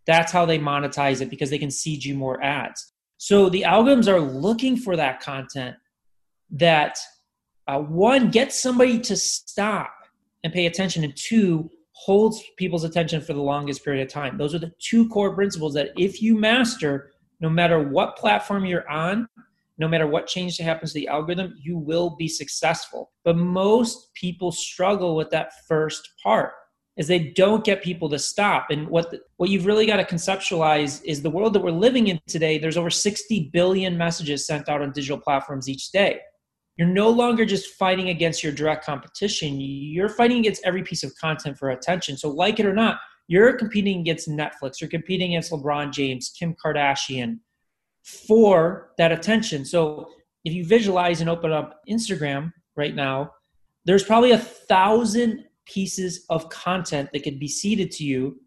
That's 0.06 0.32
how 0.32 0.44
they 0.44 0.58
monetize 0.58 1.20
it 1.20 1.30
because 1.30 1.50
they 1.50 1.58
can 1.58 1.70
seed 1.70 2.04
you 2.04 2.14
more 2.14 2.42
ads. 2.42 2.92
So 3.18 3.48
the 3.48 3.62
algorithms 3.62 4.08
are 4.08 4.20
looking 4.20 4.76
for 4.76 4.96
that 4.96 5.20
content 5.20 5.76
that 6.50 6.98
uh, 7.66 7.78
one 7.80 8.30
gets 8.30 8.60
somebody 8.60 9.00
to 9.00 9.16
stop 9.16 9.92
and 10.44 10.52
pay 10.52 10.66
attention, 10.66 11.02
and 11.02 11.16
two 11.16 11.68
holds 11.92 12.42
people's 12.56 12.84
attention 12.84 13.20
for 13.20 13.32
the 13.32 13.42
longest 13.42 13.82
period 13.84 14.06
of 14.06 14.12
time. 14.12 14.36
Those 14.36 14.54
are 14.54 14.58
the 14.58 14.72
two 14.78 15.08
core 15.08 15.34
principles 15.34 15.74
that 15.74 15.90
if 15.96 16.22
you 16.22 16.38
master, 16.38 17.10
no 17.40 17.48
matter 17.48 17.80
what 17.80 18.16
platform 18.16 18.64
you're 18.64 18.88
on, 18.88 19.26
no 19.78 19.88
matter 19.88 20.06
what 20.06 20.26
change 20.26 20.56
that 20.56 20.64
happens 20.64 20.92
to 20.92 21.00
the 21.00 21.08
algorithm, 21.08 21.54
you 21.62 21.76
will 21.76 22.16
be 22.16 22.28
successful. 22.28 23.12
But 23.24 23.36
most 23.36 24.12
people 24.14 24.52
struggle 24.52 25.16
with 25.16 25.30
that 25.30 25.52
first 25.68 26.08
part 26.22 26.52
is 26.96 27.06
they 27.06 27.18
don't 27.18 27.64
get 27.64 27.82
people 27.82 28.08
to 28.08 28.18
stop. 28.18 28.68
And 28.70 28.88
what 28.88 29.10
the, 29.10 29.20
what 29.36 29.50
you've 29.50 29.66
really 29.66 29.86
got 29.86 29.96
to 29.96 30.04
conceptualize 30.04 31.02
is 31.04 31.20
the 31.20 31.30
world 31.30 31.52
that 31.52 31.62
we're 31.62 31.70
living 31.70 32.06
in 32.06 32.18
today. 32.26 32.58
There's 32.58 32.78
over 32.78 32.88
60 32.88 33.50
billion 33.52 33.98
messages 33.98 34.46
sent 34.46 34.68
out 34.68 34.80
on 34.80 34.92
digital 34.92 35.18
platforms 35.18 35.68
each 35.68 35.90
day. 35.90 36.20
You're 36.76 36.88
no 36.88 37.10
longer 37.10 37.44
just 37.44 37.74
fighting 37.74 38.08
against 38.08 38.42
your 38.42 38.52
direct 38.52 38.84
competition. 38.84 39.60
You're 39.60 40.08
fighting 40.08 40.38
against 40.38 40.62
every 40.64 40.82
piece 40.82 41.02
of 41.02 41.14
content 41.16 41.58
for 41.58 41.70
attention. 41.70 42.16
So, 42.16 42.30
like 42.30 42.60
it 42.60 42.66
or 42.66 42.74
not, 42.74 42.98
you're 43.28 43.56
competing 43.56 44.00
against 44.00 44.28
Netflix. 44.28 44.80
You're 44.80 44.90
competing 44.90 45.32
against 45.32 45.52
LeBron 45.52 45.90
James, 45.90 46.32
Kim 46.38 46.54
Kardashian 46.54 47.40
for 48.06 48.92
that 48.98 49.12
attention. 49.12 49.64
So, 49.64 50.10
if 50.44 50.52
you 50.52 50.64
visualize 50.64 51.20
and 51.20 51.28
open 51.28 51.50
up 51.50 51.80
Instagram 51.90 52.52
right 52.76 52.94
now, 52.94 53.32
there's 53.84 54.04
probably 54.04 54.30
a 54.30 54.38
thousand 54.38 55.44
pieces 55.66 56.24
of 56.30 56.48
content 56.48 57.10
that 57.12 57.24
could 57.24 57.40
be 57.40 57.48
seeded 57.48 57.90
to 57.90 58.04
you 58.04 58.40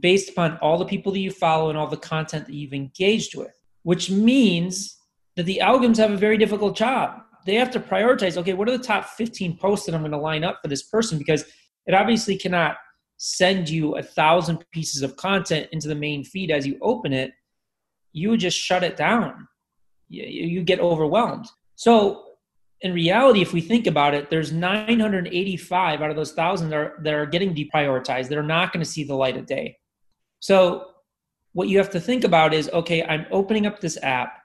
based 0.00 0.30
upon 0.30 0.58
all 0.58 0.76
the 0.76 0.84
people 0.84 1.12
that 1.12 1.20
you 1.20 1.30
follow 1.30 1.68
and 1.68 1.78
all 1.78 1.86
the 1.86 1.96
content 1.96 2.46
that 2.46 2.54
you've 2.54 2.74
engaged 2.74 3.36
with, 3.36 3.56
which 3.84 4.10
means 4.10 4.98
that 5.36 5.44
the 5.44 5.60
algorithms 5.62 5.96
have 5.96 6.10
a 6.10 6.16
very 6.16 6.36
difficult 6.36 6.76
job. 6.76 7.20
They 7.46 7.54
have 7.54 7.70
to 7.70 7.80
prioritize 7.80 8.36
okay, 8.36 8.52
what 8.54 8.68
are 8.68 8.76
the 8.76 8.82
top 8.82 9.06
15 9.10 9.56
posts 9.58 9.86
that 9.86 9.94
I'm 9.94 10.02
going 10.02 10.10
to 10.10 10.18
line 10.18 10.42
up 10.42 10.58
for 10.60 10.68
this 10.68 10.82
person? 10.82 11.18
Because 11.18 11.44
it 11.86 11.94
obviously 11.94 12.36
cannot 12.36 12.76
send 13.18 13.68
you 13.68 13.96
a 13.96 14.02
thousand 14.02 14.64
pieces 14.72 15.02
of 15.02 15.16
content 15.16 15.68
into 15.72 15.88
the 15.88 15.94
main 15.94 16.24
feed 16.24 16.50
as 16.50 16.66
you 16.66 16.78
open 16.82 17.12
it. 17.12 17.32
You 18.18 18.36
just 18.36 18.58
shut 18.58 18.82
it 18.82 18.96
down. 18.96 19.48
You, 20.08 20.24
you 20.24 20.62
get 20.62 20.80
overwhelmed. 20.80 21.46
So 21.76 22.24
in 22.80 22.92
reality, 22.92 23.42
if 23.42 23.52
we 23.52 23.60
think 23.60 23.86
about 23.86 24.14
it, 24.14 24.30
there's 24.30 24.52
985 24.52 26.00
out 26.00 26.10
of 26.10 26.16
those 26.16 26.32
thousand 26.32 26.70
that 26.70 26.76
are, 26.76 26.98
that 27.02 27.14
are 27.14 27.26
getting 27.26 27.54
deprioritized. 27.54 28.28
They're 28.28 28.42
not 28.42 28.72
going 28.72 28.84
to 28.84 28.90
see 28.90 29.04
the 29.04 29.14
light 29.14 29.36
of 29.36 29.46
day. 29.46 29.78
So, 30.40 30.86
what 31.54 31.68
you 31.68 31.78
have 31.78 31.90
to 31.90 32.00
think 32.00 32.24
about 32.24 32.54
is 32.54 32.70
okay, 32.72 33.02
I'm 33.02 33.26
opening 33.32 33.66
up 33.66 33.80
this 33.80 33.98
app. 34.02 34.38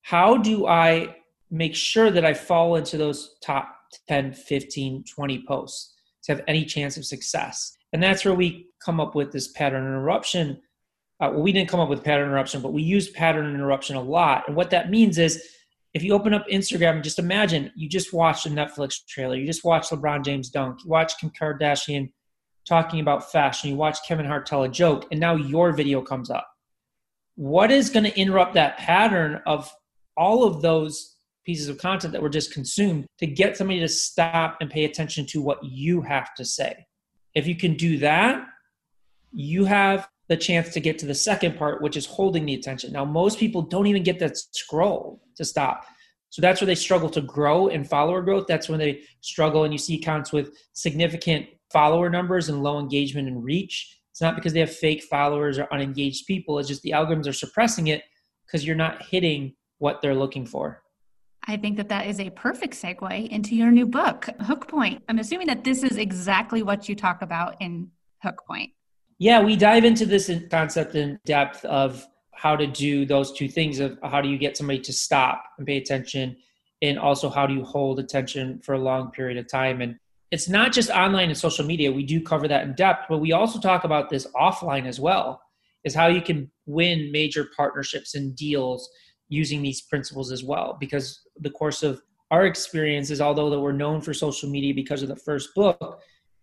How 0.00 0.36
do 0.36 0.66
I 0.66 1.14
make 1.50 1.76
sure 1.76 2.10
that 2.10 2.24
I 2.24 2.34
fall 2.34 2.74
into 2.76 2.96
those 2.96 3.36
top 3.44 3.76
10, 4.08 4.32
15, 4.32 5.04
20 5.04 5.44
posts 5.46 5.94
to 6.24 6.32
have 6.32 6.42
any 6.48 6.64
chance 6.64 6.96
of 6.96 7.04
success? 7.04 7.76
And 7.92 8.02
that's 8.02 8.24
where 8.24 8.34
we 8.34 8.70
come 8.84 8.98
up 8.98 9.14
with 9.14 9.30
this 9.30 9.48
pattern 9.48 9.84
interruption. 9.84 10.60
Uh, 11.22 11.30
well, 11.30 11.42
we 11.42 11.52
didn't 11.52 11.68
come 11.68 11.78
up 11.78 11.88
with 11.88 12.02
pattern 12.02 12.26
interruption, 12.26 12.60
but 12.60 12.72
we 12.72 12.82
use 12.82 13.08
pattern 13.10 13.54
interruption 13.54 13.94
a 13.94 14.02
lot. 14.02 14.42
And 14.48 14.56
what 14.56 14.70
that 14.70 14.90
means 14.90 15.18
is, 15.18 15.40
if 15.94 16.02
you 16.02 16.14
open 16.14 16.34
up 16.34 16.48
Instagram, 16.48 17.00
just 17.00 17.20
imagine 17.20 17.70
you 17.76 17.88
just 17.88 18.12
watched 18.12 18.44
a 18.46 18.48
Netflix 18.48 19.06
trailer, 19.06 19.36
you 19.36 19.46
just 19.46 19.62
watched 19.62 19.92
LeBron 19.92 20.24
James 20.24 20.50
dunk, 20.50 20.80
you 20.82 20.90
watched 20.90 21.20
Kim 21.20 21.30
Kardashian 21.30 22.10
talking 22.66 22.98
about 22.98 23.30
fashion, 23.30 23.70
you 23.70 23.76
watched 23.76 24.06
Kevin 24.08 24.26
Hart 24.26 24.46
tell 24.46 24.64
a 24.64 24.68
joke, 24.68 25.06
and 25.12 25.20
now 25.20 25.36
your 25.36 25.70
video 25.72 26.02
comes 26.02 26.28
up. 26.28 26.48
What 27.36 27.70
is 27.70 27.88
going 27.88 28.04
to 28.04 28.18
interrupt 28.18 28.54
that 28.54 28.78
pattern 28.78 29.40
of 29.46 29.72
all 30.16 30.42
of 30.42 30.60
those 30.60 31.16
pieces 31.46 31.68
of 31.68 31.78
content 31.78 32.12
that 32.14 32.22
were 32.22 32.30
just 32.30 32.52
consumed 32.52 33.06
to 33.18 33.26
get 33.28 33.56
somebody 33.56 33.78
to 33.78 33.88
stop 33.88 34.56
and 34.60 34.70
pay 34.70 34.86
attention 34.86 35.26
to 35.26 35.40
what 35.40 35.62
you 35.62 36.00
have 36.00 36.34
to 36.34 36.44
say? 36.44 36.84
If 37.34 37.46
you 37.46 37.54
can 37.54 37.74
do 37.74 37.98
that, 37.98 38.44
you 39.30 39.66
have 39.66 40.08
the 40.28 40.36
chance 40.36 40.70
to 40.70 40.80
get 40.80 40.98
to 40.98 41.06
the 41.06 41.14
second 41.14 41.56
part, 41.56 41.82
which 41.82 41.96
is 41.96 42.06
holding 42.06 42.46
the 42.46 42.54
attention. 42.54 42.92
Now, 42.92 43.04
most 43.04 43.38
people 43.38 43.62
don't 43.62 43.86
even 43.86 44.02
get 44.02 44.18
that 44.20 44.36
scroll 44.36 45.22
to 45.36 45.44
stop. 45.44 45.84
So 46.30 46.40
that's 46.40 46.60
where 46.60 46.66
they 46.66 46.74
struggle 46.74 47.10
to 47.10 47.20
grow 47.20 47.68
and 47.68 47.88
follower 47.88 48.22
growth. 48.22 48.46
That's 48.46 48.68
when 48.68 48.78
they 48.78 49.02
struggle, 49.20 49.64
and 49.64 49.72
you 49.72 49.78
see 49.78 49.96
accounts 49.96 50.32
with 50.32 50.56
significant 50.72 51.46
follower 51.70 52.08
numbers 52.08 52.48
and 52.48 52.62
low 52.62 52.78
engagement 52.78 53.28
and 53.28 53.44
reach. 53.44 53.98
It's 54.10 54.20
not 54.20 54.34
because 54.34 54.52
they 54.52 54.60
have 54.60 54.74
fake 54.74 55.02
followers 55.02 55.58
or 55.58 55.66
unengaged 55.72 56.26
people. 56.26 56.58
It's 56.58 56.68
just 56.68 56.82
the 56.82 56.92
algorithms 56.92 57.28
are 57.28 57.32
suppressing 57.32 57.88
it 57.88 58.02
because 58.46 58.66
you're 58.66 58.76
not 58.76 59.02
hitting 59.02 59.54
what 59.78 60.00
they're 60.00 60.14
looking 60.14 60.46
for. 60.46 60.82
I 61.44 61.56
think 61.56 61.76
that 61.76 61.88
that 61.88 62.06
is 62.06 62.20
a 62.20 62.30
perfect 62.30 62.74
segue 62.74 63.28
into 63.28 63.56
your 63.56 63.70
new 63.70 63.86
book, 63.86 64.28
Hook 64.42 64.68
Point. 64.68 65.02
I'm 65.08 65.18
assuming 65.18 65.48
that 65.48 65.64
this 65.64 65.82
is 65.82 65.96
exactly 65.96 66.62
what 66.62 66.88
you 66.88 66.94
talk 66.94 67.20
about 67.20 67.56
in 67.60 67.90
Hook 68.22 68.44
Point. 68.46 68.70
Yeah, 69.22 69.40
we 69.40 69.54
dive 69.54 69.84
into 69.84 70.04
this 70.04 70.28
concept 70.50 70.96
in 70.96 71.16
depth 71.24 71.64
of 71.66 72.04
how 72.32 72.56
to 72.56 72.66
do 72.66 73.06
those 73.06 73.30
two 73.30 73.46
things 73.46 73.78
of 73.78 73.96
how 74.02 74.20
do 74.20 74.28
you 74.28 74.36
get 74.36 74.56
somebody 74.56 74.80
to 74.80 74.92
stop 74.92 75.44
and 75.58 75.64
pay 75.64 75.76
attention 75.76 76.36
and 76.82 76.98
also 76.98 77.30
how 77.30 77.46
do 77.46 77.54
you 77.54 77.62
hold 77.62 78.00
attention 78.00 78.58
for 78.64 78.72
a 78.72 78.80
long 78.80 79.12
period 79.12 79.38
of 79.38 79.46
time. 79.46 79.80
And 79.80 79.94
it's 80.32 80.48
not 80.48 80.72
just 80.72 80.90
online 80.90 81.28
and 81.28 81.38
social 81.38 81.64
media. 81.64 81.92
We 81.92 82.02
do 82.02 82.20
cover 82.20 82.48
that 82.48 82.64
in 82.64 82.74
depth 82.74 83.04
but 83.08 83.18
we 83.18 83.30
also 83.30 83.60
talk 83.60 83.84
about 83.84 84.10
this 84.10 84.26
offline 84.34 84.86
as 84.86 84.98
well 84.98 85.40
is 85.84 85.94
how 85.94 86.08
you 86.08 86.20
can 86.20 86.50
win 86.66 87.12
major 87.12 87.46
partnerships 87.56 88.16
and 88.16 88.34
deals 88.34 88.90
using 89.28 89.62
these 89.62 89.82
principles 89.82 90.32
as 90.32 90.42
well. 90.42 90.76
Because 90.80 91.20
the 91.38 91.50
course 91.50 91.84
of 91.84 92.02
our 92.32 92.44
experiences 92.44 93.20
although 93.20 93.50
that 93.50 93.60
we're 93.60 93.70
known 93.70 94.00
for 94.00 94.12
social 94.12 94.50
media 94.50 94.74
because 94.74 95.00
of 95.00 95.08
the 95.08 95.14
first 95.14 95.50
book 95.54 96.00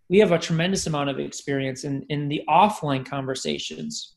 we 0.10 0.18
have 0.18 0.32
a 0.32 0.40
tremendous 0.40 0.88
amount 0.88 1.10
of 1.10 1.20
experience 1.20 1.84
in, 1.84 2.04
in 2.10 2.28
the 2.28 2.42
offline 2.50 3.06
conversations 3.06 4.16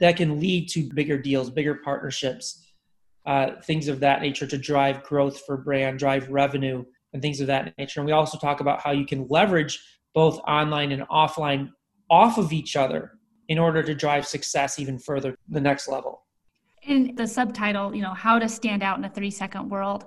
that 0.00 0.16
can 0.16 0.40
lead 0.40 0.68
to 0.70 0.90
bigger 0.94 1.18
deals, 1.18 1.50
bigger 1.50 1.76
partnerships, 1.84 2.66
uh, 3.26 3.50
things 3.62 3.88
of 3.88 4.00
that 4.00 4.22
nature 4.22 4.46
to 4.46 4.58
drive 4.58 5.02
growth 5.02 5.40
for 5.46 5.58
brand, 5.58 5.98
drive 5.98 6.28
revenue, 6.30 6.84
and 7.12 7.22
things 7.22 7.40
of 7.40 7.46
that 7.46 7.76
nature. 7.78 8.00
And 8.00 8.06
we 8.06 8.12
also 8.12 8.38
talk 8.38 8.60
about 8.60 8.80
how 8.80 8.90
you 8.90 9.06
can 9.06 9.26
leverage 9.28 9.78
both 10.14 10.38
online 10.48 10.92
and 10.92 11.02
offline 11.08 11.70
off 12.10 12.38
of 12.38 12.52
each 12.52 12.74
other 12.74 13.12
in 13.48 13.58
order 13.58 13.82
to 13.82 13.94
drive 13.94 14.26
success 14.26 14.78
even 14.78 14.98
further 14.98 15.36
the 15.48 15.60
next 15.60 15.88
level. 15.88 16.22
In 16.82 17.14
the 17.14 17.26
subtitle, 17.26 17.94
you 17.94 18.02
know, 18.02 18.14
how 18.14 18.38
to 18.38 18.48
stand 18.48 18.82
out 18.82 18.98
in 18.98 19.04
a 19.04 19.10
three 19.10 19.30
second 19.30 19.68
world 19.68 20.06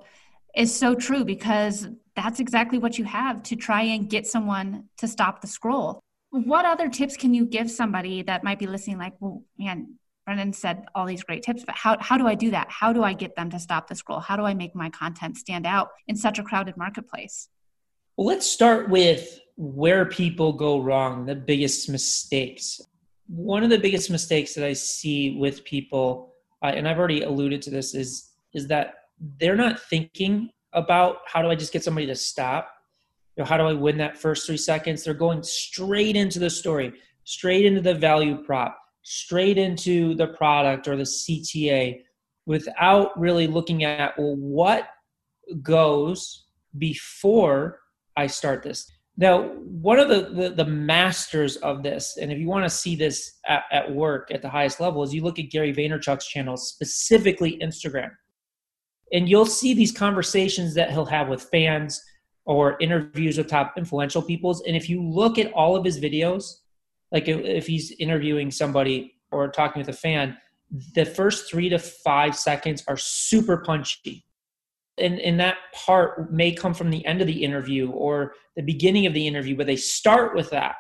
is 0.56 0.74
so 0.76 0.96
true 0.96 1.24
because 1.24 1.88
that's 2.18 2.40
exactly 2.40 2.80
what 2.80 2.98
you 2.98 3.06
have 3.06 3.44
to 3.44 3.56
try 3.56 3.84
and 3.84 4.10
get 4.10 4.26
someone 4.26 4.86
to 4.98 5.08
stop 5.08 5.40
the 5.40 5.48
scroll. 5.48 6.02
What 6.32 6.66
other 6.66 6.90
tips 6.90 7.16
can 7.16 7.34
you 7.34 7.46
give 7.46 7.70
somebody 7.70 8.24
that 8.24 8.44
might 8.44 8.58
be 8.58 8.66
listening, 8.66 8.98
like, 8.98 9.14
well, 9.20 9.44
man, 9.58 10.00
Brendan 10.26 10.52
said 10.52 10.86
all 10.96 11.06
these 11.06 11.24
great 11.24 11.44
tips, 11.44 11.64
but 11.64 11.76
how, 11.76 11.96
how 12.00 12.18
do 12.18 12.28
I 12.28 12.34
do 12.34 12.50
that? 12.52 12.68
How 12.70 12.92
do 12.92 13.04
I 13.04 13.14
get 13.14 13.36
them 13.36 13.52
to 13.52 13.60
stop 13.60 13.88
the 13.88 13.96
scroll? 13.96 14.20
How 14.20 14.36
do 14.36 14.44
I 14.44 14.56
make 14.56 14.76
my 14.76 14.90
content 14.90 15.38
stand 15.38 15.68
out 15.68 15.90
in 16.08 16.16
such 16.16 16.40
a 16.40 16.44
crowded 16.44 16.76
marketplace? 16.76 17.50
Well, 18.18 18.28
let's 18.28 18.50
start 18.50 18.90
with 18.90 19.40
where 19.56 20.06
people 20.06 20.54
go 20.54 20.82
wrong, 20.82 21.26
the 21.26 21.36
biggest 21.36 21.88
mistakes. 21.88 22.82
One 23.28 23.64
of 23.64 23.70
the 23.70 23.78
biggest 23.78 24.10
mistakes 24.10 24.56
that 24.56 24.66
I 24.66 24.74
see 24.74 25.38
with 25.38 25.64
people, 25.64 26.34
uh, 26.64 26.72
and 26.76 26.88
I've 26.88 26.98
already 26.98 27.22
alluded 27.22 27.62
to 27.64 27.70
this, 27.70 27.94
is 27.94 28.32
is 28.54 28.68
that 28.68 28.96
they're 29.40 29.56
not 29.56 29.80
thinking 29.80 30.50
about 30.78 31.18
how 31.26 31.42
do 31.42 31.50
I 31.50 31.56
just 31.56 31.74
get 31.74 31.84
somebody 31.84 32.06
to 32.08 32.16
stop? 32.16 32.72
You 33.36 33.44
know, 33.44 33.50
how 33.50 33.58
do 33.58 33.64
I 33.64 33.74
win 33.74 33.98
that 33.98 34.18
first 34.18 34.46
three 34.46 34.58
seconds? 34.58 35.04
They're 35.04 35.14
going 35.14 35.44
straight 35.44 36.16
into 36.16 36.40
the 36.40 36.50
story, 36.50 36.94
straight 37.24 37.66
into 37.66 37.82
the 37.82 37.96
value 37.96 38.44
prop, 38.44 38.78
straight 39.02 39.58
into 39.58 40.16
the 40.16 40.28
product 40.28 40.88
or 40.88 40.96
the 40.96 41.04
CTA 41.04 42.02
without 42.46 43.20
really 43.20 43.48
looking 43.48 43.84
at, 43.84 44.18
well, 44.18 44.36
what 44.36 44.88
goes 45.62 46.46
before 46.78 47.80
I 48.16 48.28
start 48.28 48.64
this? 48.64 48.90
Now, 49.18 49.48
one 49.48 49.98
of 49.98 50.10
the, 50.10 50.30
the, 50.30 50.50
the, 50.50 50.66
masters 50.66 51.58
of 51.58 51.82
this, 51.82 52.18
and 52.22 52.32
if 52.32 52.38
you 52.38 52.48
want 52.48 52.66
to 52.66 52.70
see 52.70 52.96
this 52.96 53.40
at, 53.48 53.64
at 53.72 53.92
work 53.92 54.30
at 54.32 54.44
the 54.44 54.50
highest 54.50 54.80
level, 54.80 55.02
is 55.02 55.12
you 55.12 55.24
look 55.24 55.40
at 55.40 55.50
Gary 55.50 55.74
Vaynerchuk's 55.74 56.28
channel, 56.28 56.56
specifically 56.56 57.58
Instagram 57.64 58.12
and 59.14 59.30
you'll 59.30 59.46
see 59.46 59.74
these 59.74 59.92
conversations 59.92 60.74
that 60.76 60.92
he'll 60.92 61.06
have 61.06 61.30
with 61.30 61.44
fans 61.44 62.02
or 62.46 62.78
interviews 62.80 63.38
with 63.38 63.48
top 63.48 63.74
influential 63.78 64.22
peoples 64.22 64.62
and 64.66 64.76
if 64.76 64.90
you 64.90 65.02
look 65.02 65.38
at 65.38 65.52
all 65.54 65.76
of 65.76 65.86
his 65.86 66.00
videos 66.00 66.60
like 67.12 67.28
if 67.28 67.68
he's 67.68 67.92
interviewing 68.00 68.52
somebody 68.52 69.16
or 69.32 69.50
talking 69.50 69.80
with 69.80 69.90
a 69.90 69.94
fan 69.94 70.38
the 70.94 71.06
first 71.06 71.50
three 71.50 71.70
to 71.70 71.80
five 71.80 72.36
seconds 72.36 72.84
are 72.88 72.98
super 72.98 73.58
punchy. 73.58 74.26
And, 74.98 75.20
and 75.20 75.40
that 75.40 75.58
part 75.74 76.32
may 76.32 76.52
come 76.52 76.74
from 76.74 76.90
the 76.90 77.06
end 77.06 77.22
of 77.22 77.28
the 77.28 77.44
interview 77.44 77.92
or 77.92 78.34
the 78.56 78.64
beginning 78.64 79.06
of 79.06 79.14
the 79.14 79.28
interview, 79.28 79.56
but 79.56 79.68
they 79.68 79.76
start 79.76 80.36
with 80.36 80.50
that. 80.50 80.76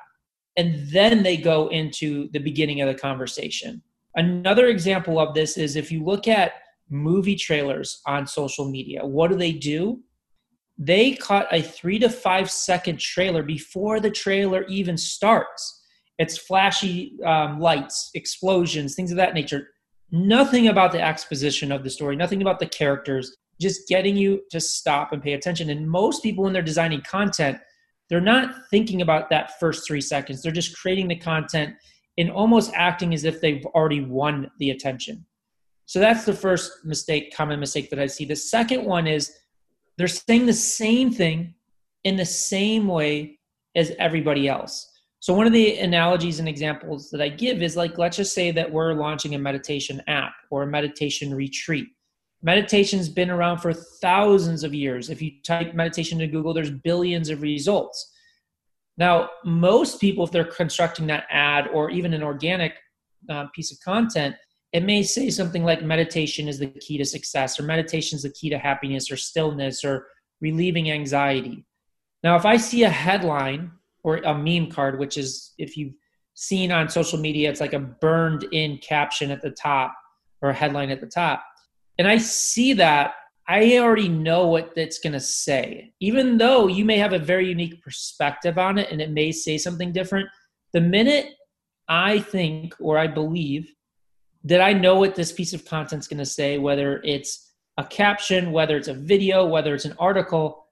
And 0.55 0.87
then 0.89 1.21
they 1.21 1.37
go 1.37 1.67
into 1.67 2.29
the 2.31 2.39
beginning 2.39 2.81
of 2.81 2.87
the 2.87 2.99
conversation. 2.99 3.81
Another 4.15 4.67
example 4.67 5.19
of 5.19 5.35
this 5.35 5.57
is 5.57 5.75
if 5.75 5.91
you 5.91 6.03
look 6.03 6.27
at 6.27 6.53
movie 6.89 7.35
trailers 7.35 8.01
on 8.05 8.27
social 8.27 8.69
media, 8.69 9.05
what 9.05 9.29
do 9.29 9.37
they 9.37 9.51
do? 9.51 9.99
They 10.77 11.13
cut 11.13 11.47
a 11.51 11.61
three 11.61 11.99
to 11.99 12.09
five 12.09 12.51
second 12.51 12.99
trailer 12.99 13.43
before 13.43 13.99
the 13.99 14.11
trailer 14.11 14.63
even 14.65 14.97
starts. 14.97 15.83
It's 16.19 16.37
flashy 16.37 17.13
um, 17.25 17.59
lights, 17.59 18.09
explosions, 18.13 18.95
things 18.95 19.11
of 19.11 19.17
that 19.17 19.33
nature 19.33 19.67
nothing 20.11 20.67
about 20.67 20.91
the 20.91 21.01
exposition 21.01 21.71
of 21.71 21.83
the 21.83 21.89
story, 21.89 22.15
nothing 22.15 22.41
about 22.41 22.59
the 22.59 22.65
characters, 22.65 23.35
just 23.59 23.87
getting 23.87 24.15
you 24.15 24.41
to 24.51 24.59
stop 24.59 25.11
and 25.11 25.21
pay 25.21 25.33
attention. 25.33 25.69
And 25.69 25.89
most 25.89 26.23
people, 26.23 26.43
when 26.43 26.53
they're 26.53 26.61
designing 26.61 27.01
content, 27.01 27.57
they're 28.09 28.21
not 28.21 28.55
thinking 28.69 29.01
about 29.01 29.29
that 29.29 29.59
first 29.59 29.85
three 29.85 30.01
seconds. 30.01 30.41
They're 30.41 30.51
just 30.51 30.77
creating 30.77 31.09
the 31.09 31.17
content 31.17 31.75
and 32.17 32.31
almost 32.31 32.71
acting 32.73 33.13
as 33.13 33.25
if 33.25 33.41
they've 33.41 33.65
already 33.67 34.01
won 34.01 34.49
the 34.59 34.69
attention. 34.71 35.25
So 35.87 35.99
that's 35.99 36.25
the 36.25 36.33
first 36.33 36.85
mistake, 36.85 37.33
common 37.35 37.59
mistake 37.59 37.89
that 37.89 37.99
I 37.99 38.07
see. 38.07 38.25
The 38.25 38.35
second 38.35 38.83
one 38.83 39.07
is 39.07 39.33
they're 39.97 40.07
saying 40.07 40.45
the 40.45 40.53
same 40.53 41.11
thing 41.11 41.55
in 42.03 42.17
the 42.17 42.25
same 42.25 42.87
way 42.87 43.39
as 43.75 43.93
everybody 43.97 44.49
else. 44.49 44.91
So 45.19 45.33
one 45.33 45.47
of 45.47 45.53
the 45.53 45.77
analogies 45.79 46.39
and 46.39 46.47
examples 46.47 47.09
that 47.11 47.21
I 47.21 47.29
give 47.29 47.63
is 47.63 47.77
like 47.77 47.97
let's 47.97 48.17
just 48.17 48.35
say 48.35 48.51
that 48.51 48.71
we're 48.71 48.93
launching 48.93 49.33
a 49.33 49.39
meditation 49.39 50.01
app 50.07 50.33
or 50.51 50.63
a 50.63 50.67
meditation 50.67 51.33
retreat. 51.33 51.87
Meditation's 52.43 53.09
been 53.09 53.29
around 53.29 53.59
for 53.59 53.73
thousands 53.73 54.63
of 54.63 54.73
years. 54.73 55.09
If 55.09 55.21
you 55.21 55.31
type 55.43 55.73
meditation 55.73 56.19
to 56.19 56.27
Google, 56.27 56.53
there's 56.53 56.69
billions 56.69 57.29
of 57.29 57.41
results. 57.41 58.13
Now, 58.97 59.29
most 59.45 60.01
people, 60.01 60.25
if 60.25 60.31
they're 60.31 60.43
constructing 60.43 61.07
that 61.07 61.25
ad 61.29 61.69
or 61.73 61.89
even 61.89 62.13
an 62.13 62.23
organic 62.23 62.73
uh, 63.29 63.47
piece 63.55 63.71
of 63.71 63.79
content, 63.79 64.35
it 64.73 64.83
may 64.83 65.03
say 65.03 65.29
something 65.29 65.63
like 65.63 65.81
meditation 65.81 66.47
is 66.47 66.59
the 66.59 66.67
key 66.67 66.97
to 66.97 67.05
success, 67.05 67.59
or 67.59 67.63
meditation 67.63 68.17
is 68.17 68.23
the 68.23 68.31
key 68.31 68.49
to 68.49 68.57
happiness, 68.57 69.09
or 69.09 69.17
stillness, 69.17 69.83
or 69.83 70.07
relieving 70.41 70.91
anxiety. 70.91 71.65
Now, 72.23 72.35
if 72.35 72.45
I 72.45 72.57
see 72.57 72.83
a 72.83 72.89
headline 72.89 73.71
or 74.03 74.17
a 74.17 74.37
meme 74.37 74.69
card, 74.69 74.99
which 74.99 75.17
is 75.17 75.53
if 75.57 75.77
you've 75.77 75.93
seen 76.33 76.71
on 76.71 76.89
social 76.89 77.19
media, 77.19 77.49
it's 77.49 77.61
like 77.61 77.73
a 77.73 77.79
burned 77.79 78.43
in 78.51 78.77
caption 78.79 79.31
at 79.31 79.41
the 79.41 79.51
top 79.51 79.93
or 80.41 80.49
a 80.49 80.53
headline 80.53 80.91
at 80.91 81.01
the 81.01 81.07
top. 81.07 81.43
And 81.97 82.07
I 82.07 82.17
see 82.17 82.73
that, 82.73 83.13
I 83.47 83.79
already 83.79 84.09
know 84.09 84.47
what 84.47 84.73
it's 84.75 84.99
going 84.99 85.13
to 85.13 85.19
say. 85.19 85.93
Even 85.99 86.37
though 86.37 86.67
you 86.67 86.85
may 86.85 86.97
have 86.97 87.13
a 87.13 87.19
very 87.19 87.47
unique 87.47 87.81
perspective 87.81 88.57
on 88.57 88.77
it 88.77 88.91
and 88.91 89.01
it 89.01 89.09
may 89.09 89.31
say 89.31 89.57
something 89.57 89.91
different, 89.91 90.27
the 90.73 90.81
minute 90.81 91.27
I 91.87 92.19
think 92.19 92.75
or 92.79 92.97
I 92.97 93.07
believe 93.07 93.73
that 94.47 94.61
I 94.61 94.73
know 94.73 94.95
what 94.95 95.15
this 95.15 95.31
piece 95.31 95.53
of 95.53 95.65
content 95.65 96.01
is 96.01 96.07
going 96.07 96.19
to 96.19 96.25
say, 96.25 96.57
whether 96.57 97.01
it's 97.03 97.53
a 97.77 97.83
caption, 97.83 98.51
whether 98.51 98.77
it's 98.77 98.87
a 98.87 98.93
video, 98.93 99.45
whether 99.45 99.73
it's 99.75 99.85
an 99.85 99.95
article, 99.99 100.65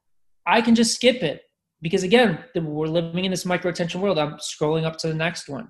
I 0.45 0.61
can 0.61 0.75
just 0.75 0.95
skip 0.95 1.23
it. 1.23 1.41
Because 1.81 2.03
again 2.03 2.43
we're 2.55 2.87
living 2.87 3.25
in 3.25 3.31
this 3.31 3.45
micro 3.45 3.69
attention 3.69 4.01
world. 4.01 4.17
I'm 4.17 4.35
scrolling 4.35 4.85
up 4.85 4.97
to 4.99 5.07
the 5.07 5.13
next 5.13 5.49
one. 5.49 5.69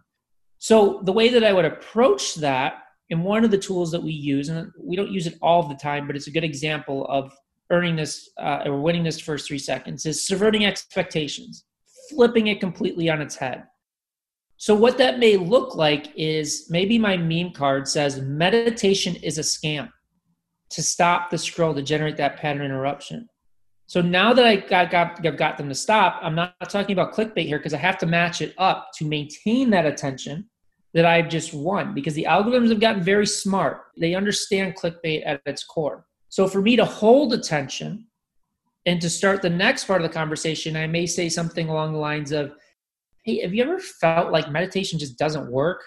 So 0.60 1.02
the 1.04 1.12
way 1.12 1.30
that 1.30 1.44
i 1.44 1.52
would 1.52 1.66
approach 1.66 2.36
that 2.36 2.84
and 3.12 3.24
one 3.24 3.44
of 3.44 3.52
the 3.52 3.58
tools 3.58 3.92
that 3.92 4.02
we 4.02 4.12
use 4.12 4.50
and 4.50 4.72
we 4.80 4.96
don't 4.96 5.12
use 5.12 5.28
it 5.28 5.38
all 5.42 5.64
the 5.64 5.76
time 5.76 6.08
but 6.08 6.16
it's 6.16 6.28
a 6.28 6.32
good 6.32 6.44
example 6.44 7.06
of 7.08 7.32
earning 7.72 7.96
this 7.96 8.30
uh, 8.40 8.64
or 8.66 8.82
winning 8.82 9.04
this 9.04 9.20
first 9.20 9.48
three 9.48 9.60
seconds 9.60 10.06
is 10.06 10.26
subverting 10.26 10.66
expectations 10.66 11.66
flipping 12.10 12.48
it 12.48 12.60
completely 12.60 13.10
on 13.10 13.22
its 13.22 13.36
head 13.36 13.64
so 14.58 14.74
what 14.74 14.98
that 14.98 15.20
may 15.20 15.38
look 15.38 15.76
like 15.76 16.08
is 16.16 16.68
maybe 16.70 16.98
my 16.98 17.18
meme 17.18 17.52
card 17.52 17.88
says 17.88 18.22
meditation 18.22 19.16
is 19.18 19.38
a 19.38 19.42
scam 19.42 19.90
to 20.70 20.82
stop 20.82 21.30
the 21.30 21.38
scroll 21.38 21.74
to 21.74 21.82
generate 21.82 22.18
that 22.18 22.38
pattern 22.38 22.66
interruption 22.66 23.28
so 23.88 24.02
now 24.02 24.34
that 24.34 24.46
I 24.46 24.56
got, 24.56 24.90
got, 24.90 25.26
I've 25.26 25.38
got 25.38 25.58
them 25.58 25.70
to 25.70 25.76
stop, 25.76 26.20
I'm 26.22 26.36
not 26.36 26.56
talking 26.70 26.94
about 26.94 27.14
clickbait 27.14 27.46
here 27.46 27.60
because 27.60 27.74
I 27.74 27.78
have 27.78 27.98
to 28.00 28.06
match 28.06 28.42
it 28.42 28.54
up 28.58 28.90
to 28.96 29.06
maintain 29.06 29.70
that 29.72 29.86
attention 29.86 30.50
that 30.94 31.06
I've 31.06 31.30
just 31.30 31.54
won 31.54 31.94
because 31.94 32.14
the 32.14 32.26
algorithms 32.28 32.70
have 32.70 32.80
gotten 32.80 33.04
very 33.04 33.28
smart. 33.28 33.82
They 33.98 34.16
understand 34.16 34.76
clickbait 34.76 35.24
at 35.26 35.42
its 35.46 35.64
core. 35.64 36.06
So 36.30 36.48
for 36.48 36.62
me 36.62 36.76
to 36.78 36.86
hold 36.86 37.34
attention 37.34 38.08
and 38.88 39.00
to 39.02 39.10
start 39.10 39.42
the 39.42 39.50
next 39.50 39.86
part 39.86 40.02
of 40.02 40.08
the 40.08 40.14
conversation, 40.14 40.76
I 40.76 40.88
may 40.88 41.06
say 41.06 41.30
something 41.30 41.70
along 41.70 41.94
the 41.94 42.00
lines 42.00 42.32
of, 42.32 42.54
Hey, 43.26 43.42
have 43.42 43.56
you 43.56 43.64
ever 43.64 43.80
felt 43.80 44.32
like 44.32 44.52
meditation 44.52 45.00
just 45.00 45.18
doesn't 45.18 45.52
work 45.52 45.84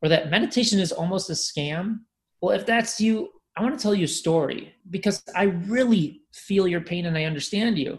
or 0.00 0.08
that 0.08 0.30
meditation 0.30 0.80
is 0.80 0.90
almost 0.90 1.28
a 1.28 1.34
scam? 1.34 1.98
Well, 2.40 2.56
if 2.56 2.64
that's 2.64 2.98
you, 2.98 3.28
I 3.58 3.62
want 3.62 3.78
to 3.78 3.82
tell 3.82 3.94
you 3.94 4.06
a 4.06 4.08
story 4.08 4.74
because 4.88 5.22
I 5.36 5.44
really 5.44 6.22
feel 6.32 6.66
your 6.66 6.80
pain 6.80 7.04
and 7.04 7.18
I 7.18 7.24
understand 7.24 7.76
you. 7.76 7.98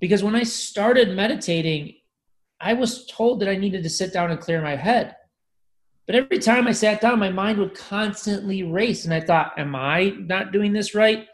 Because 0.00 0.22
when 0.22 0.36
I 0.36 0.44
started 0.44 1.16
meditating, 1.16 1.94
I 2.60 2.74
was 2.74 3.04
told 3.06 3.40
that 3.40 3.48
I 3.48 3.56
needed 3.56 3.82
to 3.82 3.90
sit 3.90 4.12
down 4.12 4.30
and 4.30 4.38
clear 4.38 4.62
my 4.62 4.76
head. 4.76 5.16
But 6.06 6.14
every 6.14 6.38
time 6.38 6.68
I 6.68 6.72
sat 6.72 7.00
down, 7.00 7.18
my 7.18 7.30
mind 7.30 7.58
would 7.58 7.74
constantly 7.74 8.62
race. 8.62 9.06
And 9.06 9.12
I 9.12 9.22
thought, 9.22 9.58
am 9.58 9.74
I 9.74 10.14
not 10.20 10.52
doing 10.52 10.72
this 10.72 10.94
right? 10.94 11.26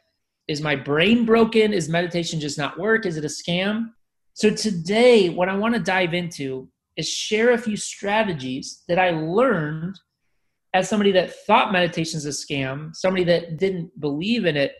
Is 0.48 0.62
my 0.62 0.76
brain 0.76 1.26
broken? 1.26 1.74
Is 1.74 1.90
meditation 1.90 2.40
just 2.40 2.56
not 2.56 2.78
work? 2.78 3.04
Is 3.04 3.18
it 3.18 3.24
a 3.24 3.28
scam? 3.28 3.90
So 4.40 4.48
today, 4.48 5.28
what 5.28 5.50
I 5.50 5.54
want 5.54 5.74
to 5.74 5.80
dive 5.80 6.14
into 6.14 6.66
is 6.96 7.06
share 7.06 7.52
a 7.52 7.58
few 7.58 7.76
strategies 7.76 8.84
that 8.88 8.98
I 8.98 9.10
learned 9.10 10.00
as 10.72 10.88
somebody 10.88 11.12
that 11.12 11.34
thought 11.44 11.72
meditation 11.72 12.16
is 12.16 12.24
a 12.24 12.30
scam, 12.30 12.96
somebody 12.96 13.22
that 13.24 13.58
didn't 13.58 14.00
believe 14.00 14.46
in 14.46 14.56
it, 14.56 14.72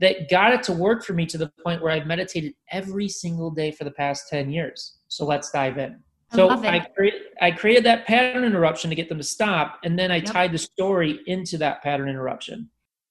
that 0.00 0.30
got 0.30 0.54
it 0.54 0.62
to 0.62 0.72
work 0.72 1.04
for 1.04 1.12
me 1.12 1.26
to 1.26 1.36
the 1.36 1.52
point 1.62 1.82
where 1.82 1.92
I've 1.92 2.06
meditated 2.06 2.54
every 2.70 3.06
single 3.06 3.50
day 3.50 3.72
for 3.72 3.84
the 3.84 3.90
past 3.90 4.30
10 4.30 4.50
years. 4.50 4.96
So 5.08 5.26
let's 5.26 5.50
dive 5.50 5.76
in. 5.76 6.00
I 6.32 6.36
so 6.36 6.48
I, 6.48 6.78
create, 6.78 7.14
I 7.42 7.50
created 7.50 7.84
that 7.84 8.06
pattern 8.06 8.42
interruption 8.42 8.88
to 8.88 8.96
get 8.96 9.10
them 9.10 9.18
to 9.18 9.24
stop, 9.24 9.80
and 9.84 9.98
then 9.98 10.10
I 10.10 10.16
yep. 10.16 10.24
tied 10.24 10.52
the 10.52 10.58
story 10.58 11.20
into 11.26 11.58
that 11.58 11.82
pattern 11.82 12.08
interruption. 12.08 12.70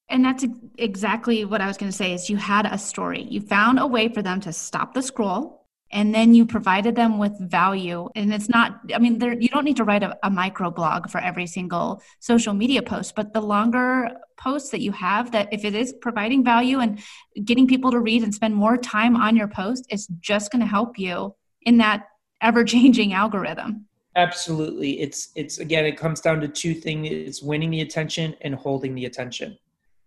And 0.10 0.26
that's 0.26 0.44
exactly 0.80 1.46
what 1.46 1.62
I 1.62 1.68
was 1.68 1.78
going 1.78 1.92
to 1.92 1.96
say 1.96 2.14
is 2.14 2.32
you 2.32 2.38
had 2.38 2.66
a 2.66 2.80
story. 2.80 3.28
You 3.30 3.42
found 3.42 3.78
a 3.78 3.86
way 3.86 4.10
for 4.10 4.24
them 4.24 4.42
to 4.42 4.52
stop 4.52 4.96
the 4.96 5.04
scroll 5.04 5.63
and 5.94 6.14
then 6.14 6.34
you 6.34 6.46
provided 6.46 6.96
them 6.96 7.18
with 7.20 7.40
value. 7.40 8.10
And 8.16 8.34
it's 8.34 8.50
not 8.50 8.82
i 8.94 9.00
mean 9.00 9.20
there, 9.20 9.40
you 9.40 9.48
don't 9.50 9.64
need 9.64 9.78
to 9.78 9.84
write 9.84 10.04
a, 10.04 10.18
a 10.24 10.30
micro 10.30 10.70
blog 10.70 11.10
for 11.10 11.20
every 11.20 11.48
single 11.48 12.02
social 12.20 12.54
media 12.54 12.82
post 12.82 13.16
but 13.16 13.34
the 13.34 13.42
longer 13.42 14.10
posts 14.38 14.72
that 14.72 14.82
you 14.82 14.92
have 14.92 15.32
that 15.32 15.48
if 15.54 15.64
it 15.64 15.76
is 15.76 15.94
providing 16.02 16.44
value 16.44 16.80
and 16.80 17.00
getting 17.46 17.68
people 17.68 17.92
to 17.92 18.00
read 18.00 18.24
and 18.24 18.34
spend 18.34 18.54
more 18.56 18.78
time 18.78 19.16
on 19.16 19.36
your 19.36 19.48
post 19.48 19.86
it's 19.90 20.08
just 20.20 20.52
going 20.52 20.60
to 20.60 20.68
help 20.68 20.98
you 21.00 21.34
in 21.62 21.78
that 21.78 22.08
ever 22.42 22.64
changing 22.64 23.14
algorithm. 23.24 23.86
Absolutely. 24.16 25.00
It's 25.00 25.30
it's 25.36 25.58
again 25.58 25.86
it 25.86 25.98
comes 25.98 26.22
down 26.22 26.40
to 26.42 26.48
two 26.48 26.76
things. 26.76 27.08
It's 27.10 27.42
winning 27.42 27.72
the 27.72 27.82
attention 27.82 28.36
and 28.42 28.54
holding 28.54 28.94
the 28.94 29.06
attention. 29.06 29.58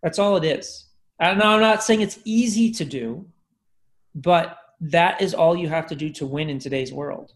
That's 0.02 0.18
all 0.18 0.36
it 0.36 0.44
is. 0.44 0.84
And 1.18 1.42
i'm 1.42 1.60
not 1.60 1.82
saying 1.82 2.02
it's 2.02 2.18
easy 2.24 2.70
to 2.72 2.84
do 2.84 3.26
but 4.16 4.58
that 4.80 5.20
is 5.20 5.34
all 5.34 5.56
you 5.56 5.68
have 5.68 5.86
to 5.88 5.94
do 5.94 6.10
to 6.10 6.26
win 6.26 6.50
in 6.50 6.58
today's 6.58 6.92
world. 6.92 7.32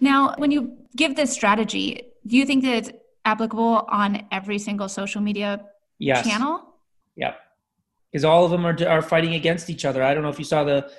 Now, 0.00 0.34
when 0.36 0.50
you 0.50 0.76
give 0.94 1.16
this 1.16 1.32
strategy, 1.32 2.12
do 2.26 2.36
you 2.36 2.44
think 2.44 2.64
that 2.64 2.74
it's 2.76 2.90
applicable 3.24 3.86
on 3.88 4.26
every 4.30 4.58
single 4.58 4.88
social 4.88 5.20
media 5.20 5.64
yes. 5.98 6.26
channel? 6.26 6.74
Yep. 7.16 7.38
Because 8.10 8.24
all 8.24 8.44
of 8.44 8.50
them 8.50 8.66
are, 8.66 8.76
are 8.86 9.02
fighting 9.02 9.34
against 9.34 9.68
each 9.70 9.84
other. 9.84 10.02
I 10.02 10.14
don't 10.14 10.22
know 10.22 10.28
if 10.28 10.38
you 10.38 10.44
saw 10.44 10.64
the 10.64 10.90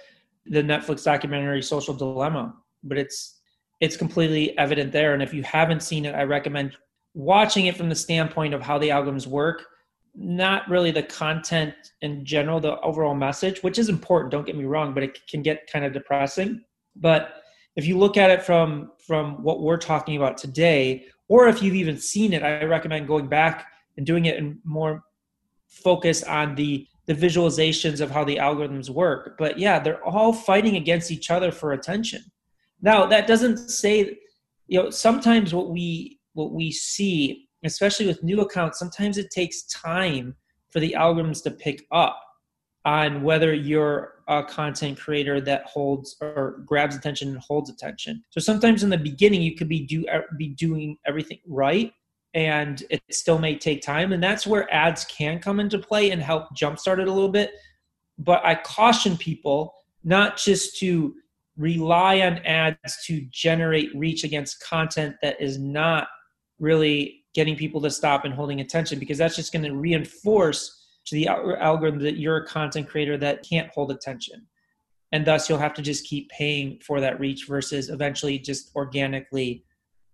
the 0.49 0.63
Netflix 0.63 1.03
documentary 1.03 1.61
Social 1.61 1.93
Dilemma, 1.93 2.55
but 2.83 2.97
it's 2.97 3.39
it's 3.79 3.97
completely 3.97 4.57
evident 4.57 4.91
there. 4.91 5.13
And 5.13 5.21
if 5.21 5.33
you 5.33 5.43
haven't 5.43 5.83
seen 5.83 6.05
it, 6.05 6.15
I 6.15 6.23
recommend 6.23 6.75
watching 7.13 7.65
it 7.65 7.75
from 7.75 7.89
the 7.89 7.95
standpoint 7.95 8.53
of 8.53 8.61
how 8.61 8.77
the 8.77 8.89
algorithms 8.89 9.27
work 9.27 9.65
not 10.17 10.67
really 10.67 10.89
the 10.89 11.03
content 11.03 11.75
in 12.01 12.25
general, 12.25 12.59
the 12.59 12.79
overall 12.81 13.13
message, 13.13 13.61
which 13.61 13.77
is 13.77 13.87
important, 13.87 14.31
don't 14.31 14.45
get 14.45 14.57
me 14.57 14.65
wrong, 14.65 14.93
but 14.93 15.03
it 15.03 15.19
can 15.27 15.43
get 15.43 15.71
kind 15.71 15.85
of 15.85 15.93
depressing. 15.93 16.63
But 16.95 17.43
if 17.75 17.85
you 17.85 17.97
look 17.97 18.17
at 18.17 18.31
it 18.31 18.41
from 18.43 18.91
from 19.05 19.43
what 19.43 19.61
we're 19.61 19.77
talking 19.77 20.17
about 20.17 20.37
today, 20.37 21.05
or 21.27 21.47
if 21.47 21.61
you've 21.61 21.75
even 21.75 21.99
seen 21.99 22.33
it, 22.33 22.41
I 22.41 22.63
recommend 22.63 23.07
going 23.07 23.27
back 23.27 23.67
and 23.95 24.05
doing 24.05 24.25
it 24.25 24.37
in 24.37 24.59
more 24.63 25.03
focus 25.67 26.23
on 26.23 26.55
the 26.55 26.87
the 27.05 27.13
visualizations 27.13 28.01
of 28.01 28.09
how 28.09 28.23
the 28.23 28.37
algorithms 28.37 28.89
work. 28.89 29.37
But 29.37 29.59
yeah, 29.59 29.79
they're 29.79 30.03
all 30.03 30.33
fighting 30.33 30.75
against 30.75 31.11
each 31.11 31.29
other 31.29 31.51
for 31.51 31.73
attention. 31.73 32.23
Now 32.81 33.05
that 33.05 33.27
doesn't 33.27 33.69
say 33.69 34.17
you 34.65 34.81
know 34.81 34.89
sometimes 34.89 35.53
what 35.53 35.69
we 35.69 36.19
what 36.33 36.51
we 36.51 36.71
see 36.71 37.46
especially 37.63 38.07
with 38.07 38.23
new 38.23 38.41
accounts, 38.41 38.79
sometimes 38.79 39.17
it 39.17 39.31
takes 39.31 39.63
time 39.63 40.35
for 40.69 40.79
the 40.79 40.95
algorithms 40.97 41.43
to 41.43 41.51
pick 41.51 41.85
up 41.91 42.21
on 42.85 43.21
whether 43.21 43.53
you're 43.53 44.13
a 44.29 44.43
content 44.43 44.97
creator 44.97 45.41
that 45.41 45.65
holds 45.65 46.15
or 46.21 46.61
grabs 46.65 46.95
attention 46.95 47.29
and 47.29 47.39
holds 47.39 47.69
attention. 47.69 48.23
So 48.29 48.39
sometimes 48.39 48.83
in 48.83 48.89
the 48.89 48.97
beginning 48.97 49.41
you 49.41 49.55
could 49.55 49.67
be 49.67 49.85
do 49.85 50.05
uh, 50.07 50.21
be 50.37 50.49
doing 50.49 50.97
everything 51.05 51.39
right 51.47 51.91
and 52.33 52.83
it 52.89 53.01
still 53.11 53.39
may 53.39 53.57
take 53.57 53.81
time 53.81 54.13
and 54.13 54.23
that's 54.23 54.47
where 54.47 54.73
ads 54.73 55.05
can 55.05 55.39
come 55.39 55.59
into 55.59 55.79
play 55.79 56.11
and 56.11 56.21
help 56.21 56.47
jumpstart 56.55 56.99
it 56.99 57.07
a 57.07 57.11
little 57.11 57.31
bit. 57.31 57.51
But 58.17 58.45
I 58.45 58.55
caution 58.55 59.17
people 59.17 59.73
not 60.03 60.37
just 60.37 60.77
to 60.79 61.13
rely 61.57 62.21
on 62.21 62.37
ads 62.39 63.05
to 63.05 63.25
generate 63.31 63.93
reach 63.95 64.23
against 64.23 64.63
content 64.63 65.15
that 65.21 65.41
is 65.41 65.57
not 65.57 66.07
really 66.59 67.16
getting 67.37 67.55
people 67.55 67.79
to 67.79 67.91
stop 67.91 68.25
and 68.25 68.33
holding 68.33 68.61
attention 68.61 68.97
because 68.97 69.19
that's 69.19 69.35
just 69.35 69.53
going 69.53 69.63
to 69.63 69.75
reinforce 69.75 70.87
to 71.05 71.13
the 71.13 71.27
algorithm 71.27 71.99
that 71.99 72.17
you're 72.17 72.37
a 72.37 72.47
content 72.47 72.89
creator 72.89 73.15
that 73.15 73.47
can't 73.47 73.69
hold 73.75 73.91
attention. 73.91 74.47
And 75.11 75.23
thus 75.23 75.47
you'll 75.47 75.59
have 75.59 75.75
to 75.75 75.83
just 75.83 76.07
keep 76.07 76.27
paying 76.31 76.79
for 76.83 76.99
that 76.99 77.19
reach 77.19 77.45
versus 77.47 77.89
eventually 77.89 78.39
just 78.39 78.75
organically 78.75 79.63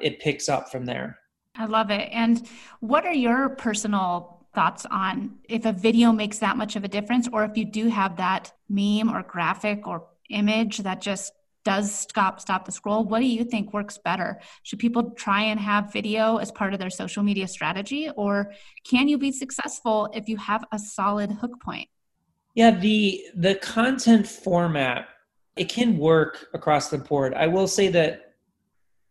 it 0.01 0.19
picks 0.19 0.49
up 0.49 0.69
from 0.69 0.83
there. 0.86 1.17
I 1.55 1.65
love 1.65 1.91
it. 1.91 2.09
And 2.12 2.45
what 2.81 3.05
are 3.05 3.13
your 3.13 3.47
personal 3.47 4.45
thoughts 4.53 4.86
on 4.91 5.38
if 5.47 5.63
a 5.63 5.71
video 5.71 6.12
makes 6.12 6.39
that 6.39 6.57
much 6.57 6.75
of 6.75 6.83
a 6.83 6.89
difference 6.89 7.29
or 7.31 7.45
if 7.45 7.55
you 7.55 7.63
do 7.63 7.88
have 7.88 8.17
that 8.17 8.51
meme 8.67 9.09
or 9.09 9.23
graphic 9.23 9.88
or 9.88 10.07
image 10.29 10.79
that 10.79 10.99
just 10.99 11.31
does 11.63 11.93
stop 11.93 12.39
stop 12.39 12.65
the 12.65 12.71
scroll 12.71 13.04
what 13.04 13.19
do 13.19 13.26
you 13.26 13.43
think 13.43 13.73
works 13.73 13.97
better? 13.97 14.39
Should 14.63 14.80
people 14.80 15.12
try 15.12 15.43
and 15.43 15.60
have 15.60 15.91
video 15.91 16.38
as 16.38 16.52
part 16.52 16.73
of 16.73 16.80
their 16.80 16.89
social 16.89 17.23
media 17.23 17.47
strategy 17.47 18.10
or 18.15 18.52
can 18.84 19.08
you 19.08 19.17
be 19.17 19.32
successful 19.32 20.10
if 20.13 20.28
you 20.28 20.38
have 20.38 20.63
a 20.71 20.80
solid 20.80 21.32
hook 21.32 21.62
point? 21.62 21.88
Yeah 22.56 22.71
the 22.71 23.23
the 23.36 23.56
content 23.56 24.28
format 24.28 25.08
it 25.56 25.69
can 25.69 25.97
work 25.97 26.47
across 26.54 26.89
the 26.89 26.97
board. 26.97 27.34
I 27.36 27.47
will 27.47 27.67
say 27.67 27.88
that 27.89 28.36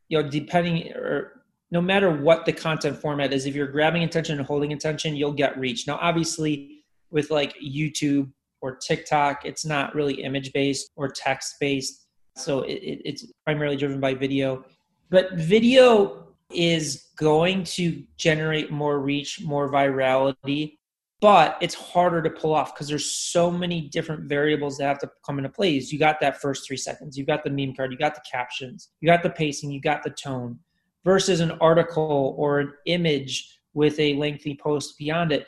you 0.08 0.22
know 0.22 0.28
depending 0.28 0.92
or 0.92 1.42
no 1.70 1.80
matter 1.80 2.10
what 2.10 2.44
the 2.44 2.52
content 2.52 2.98
format 2.98 3.32
is 3.32 3.46
if 3.46 3.54
you're 3.54 3.66
grabbing 3.66 4.02
attention 4.02 4.38
and 4.38 4.46
holding 4.46 4.72
attention 4.72 5.16
you'll 5.16 5.32
get 5.32 5.58
reach. 5.58 5.86
Now 5.86 5.98
obviously 6.00 6.84
with 7.10 7.30
like 7.30 7.54
youtube 7.60 8.32
or 8.62 8.76
tiktok 8.76 9.44
it's 9.44 9.64
not 9.64 9.94
really 9.94 10.22
image 10.22 10.52
based 10.52 10.90
or 10.96 11.08
text 11.08 11.56
based 11.60 12.06
so 12.36 12.62
it, 12.62 12.74
it, 12.74 13.02
it's 13.04 13.26
primarily 13.44 13.76
driven 13.76 14.00
by 14.00 14.14
video. 14.14 14.64
But 15.10 15.34
video 15.34 16.28
is 16.50 17.10
going 17.16 17.64
to 17.64 18.02
generate 18.16 18.70
more 18.70 19.00
reach, 19.00 19.40
more 19.42 19.70
virality, 19.70 20.78
but 21.20 21.56
it's 21.60 21.74
harder 21.74 22.20
to 22.20 22.30
pull 22.30 22.52
off 22.52 22.74
because 22.74 22.88
there's 22.88 23.08
so 23.08 23.50
many 23.50 23.82
different 23.88 24.24
variables 24.24 24.76
that 24.78 24.88
have 24.88 24.98
to 24.98 25.10
come 25.24 25.38
into 25.38 25.48
place. 25.48 25.92
You 25.92 25.98
got 25.98 26.18
that 26.20 26.40
first 26.40 26.66
three 26.66 26.76
seconds, 26.76 27.16
you 27.16 27.24
got 27.24 27.44
the 27.44 27.50
meme 27.50 27.74
card, 27.74 27.92
you 27.92 27.98
got 27.98 28.14
the 28.14 28.22
captions, 28.30 28.88
you 29.00 29.06
got 29.06 29.22
the 29.22 29.30
pacing, 29.30 29.70
you 29.70 29.80
got 29.80 30.02
the 30.02 30.10
tone, 30.10 30.58
versus 31.04 31.40
an 31.40 31.52
article 31.60 32.34
or 32.36 32.60
an 32.60 32.72
image 32.86 33.60
with 33.74 33.98
a 34.00 34.14
lengthy 34.14 34.58
post 34.60 34.98
beyond 34.98 35.32
it 35.32 35.46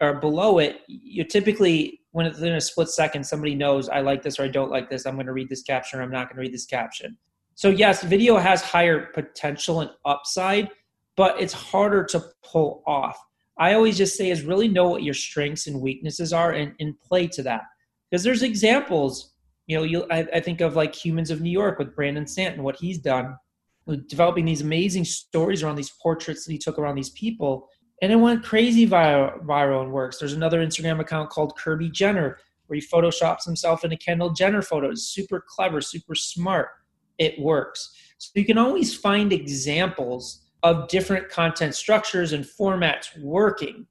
or 0.00 0.14
below 0.14 0.58
it. 0.58 0.80
You 0.86 1.24
typically 1.24 2.00
when 2.14 2.26
it's 2.26 2.38
in 2.38 2.54
a 2.54 2.60
split 2.60 2.88
second, 2.88 3.24
somebody 3.24 3.56
knows 3.56 3.88
I 3.88 4.00
like 4.00 4.22
this 4.22 4.38
or 4.38 4.44
I 4.44 4.48
don't 4.48 4.70
like 4.70 4.88
this. 4.88 5.04
I'm 5.04 5.14
going 5.14 5.26
to 5.26 5.32
read 5.32 5.48
this 5.48 5.64
caption 5.64 5.98
or 5.98 6.04
I'm 6.04 6.12
not 6.12 6.28
going 6.28 6.36
to 6.36 6.42
read 6.42 6.54
this 6.54 6.64
caption. 6.64 7.18
So, 7.56 7.70
yes, 7.70 8.04
video 8.04 8.36
has 8.36 8.62
higher 8.62 9.06
potential 9.06 9.80
and 9.80 9.90
upside, 10.04 10.70
but 11.16 11.40
it's 11.40 11.52
harder 11.52 12.04
to 12.04 12.24
pull 12.44 12.84
off. 12.86 13.18
I 13.58 13.74
always 13.74 13.98
just 13.98 14.16
say 14.16 14.30
is 14.30 14.42
really 14.42 14.68
know 14.68 14.88
what 14.88 15.02
your 15.02 15.12
strengths 15.12 15.66
and 15.66 15.80
weaknesses 15.80 16.32
are 16.32 16.52
and, 16.52 16.72
and 16.78 16.94
play 17.00 17.26
to 17.26 17.42
that. 17.42 17.62
Because 18.08 18.22
there's 18.22 18.44
examples, 18.44 19.32
you 19.66 19.76
know, 19.76 19.82
you 19.82 20.06
I, 20.08 20.18
I 20.34 20.38
think 20.40 20.60
of 20.60 20.76
like 20.76 20.94
Humans 20.94 21.32
of 21.32 21.40
New 21.40 21.50
York 21.50 21.80
with 21.80 21.96
Brandon 21.96 22.28
Stanton, 22.28 22.62
what 22.62 22.76
he's 22.76 22.98
done, 22.98 23.36
developing 24.06 24.44
these 24.44 24.60
amazing 24.60 25.04
stories 25.04 25.64
around 25.64 25.74
these 25.74 25.92
portraits 26.00 26.44
that 26.44 26.52
he 26.52 26.58
took 26.58 26.78
around 26.78 26.94
these 26.94 27.10
people 27.10 27.68
and 28.02 28.12
it 28.12 28.16
went 28.16 28.44
crazy 28.44 28.86
viral, 28.86 29.82
and 29.82 29.92
works. 29.92 30.18
There's 30.18 30.32
another 30.32 30.64
Instagram 30.64 31.00
account 31.00 31.30
called 31.30 31.56
Kirby 31.56 31.90
Jenner 31.90 32.38
where 32.66 32.78
he 32.78 32.86
photoshops 32.86 33.44
himself 33.44 33.84
into 33.84 33.96
Kendall 33.96 34.30
Jenner 34.30 34.62
photos. 34.62 35.08
Super 35.08 35.44
clever, 35.46 35.80
super 35.80 36.14
smart. 36.14 36.68
It 37.18 37.38
works. 37.38 37.94
So 38.18 38.30
you 38.34 38.44
can 38.44 38.58
always 38.58 38.94
find 38.94 39.32
examples 39.32 40.42
of 40.62 40.88
different 40.88 41.28
content 41.28 41.74
structures 41.74 42.32
and 42.32 42.44
formats 42.44 43.18
working. 43.20 43.86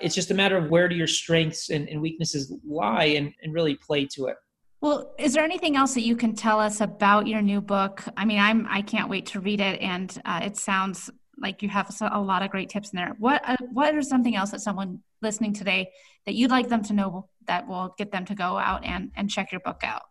It's 0.00 0.14
just 0.14 0.30
a 0.30 0.34
matter 0.34 0.56
of 0.56 0.70
where 0.70 0.88
do 0.88 0.96
your 0.96 1.06
strengths 1.06 1.70
and, 1.70 1.88
and 1.88 2.02
weaknesses 2.02 2.52
lie 2.66 3.04
and, 3.04 3.32
and 3.42 3.54
really 3.54 3.76
play 3.76 4.06
to 4.12 4.26
it. 4.26 4.36
Well, 4.82 5.14
is 5.18 5.32
there 5.32 5.44
anything 5.44 5.76
else 5.76 5.94
that 5.94 6.02
you 6.02 6.16
can 6.16 6.34
tell 6.34 6.60
us 6.60 6.80
about 6.80 7.26
your 7.26 7.40
new 7.40 7.60
book? 7.62 8.04
I 8.16 8.24
mean, 8.26 8.38
I'm 8.38 8.66
I 8.68 8.82
can't 8.82 9.08
wait 9.08 9.26
to 9.26 9.40
read 9.40 9.60
it, 9.60 9.80
and 9.80 10.20
uh, 10.26 10.40
it 10.44 10.58
sounds 10.58 11.10
like 11.38 11.62
you 11.62 11.68
have 11.68 11.94
a 12.00 12.20
lot 12.20 12.42
of 12.42 12.50
great 12.50 12.68
tips 12.68 12.92
in 12.92 12.96
there. 12.96 13.14
What 13.18 13.42
uh, 13.46 13.56
what 13.72 13.94
is 13.94 14.08
something 14.08 14.36
else 14.36 14.50
that 14.50 14.60
someone 14.60 15.00
listening 15.22 15.52
today 15.52 15.90
that 16.24 16.34
you'd 16.34 16.50
like 16.50 16.68
them 16.68 16.82
to 16.84 16.92
know 16.92 17.28
that 17.46 17.66
will 17.66 17.94
get 17.98 18.10
them 18.12 18.24
to 18.26 18.34
go 18.34 18.58
out 18.58 18.84
and 18.84 19.10
and 19.16 19.30
check 19.30 19.52
your 19.52 19.60
book 19.60 19.80
out? 19.82 20.02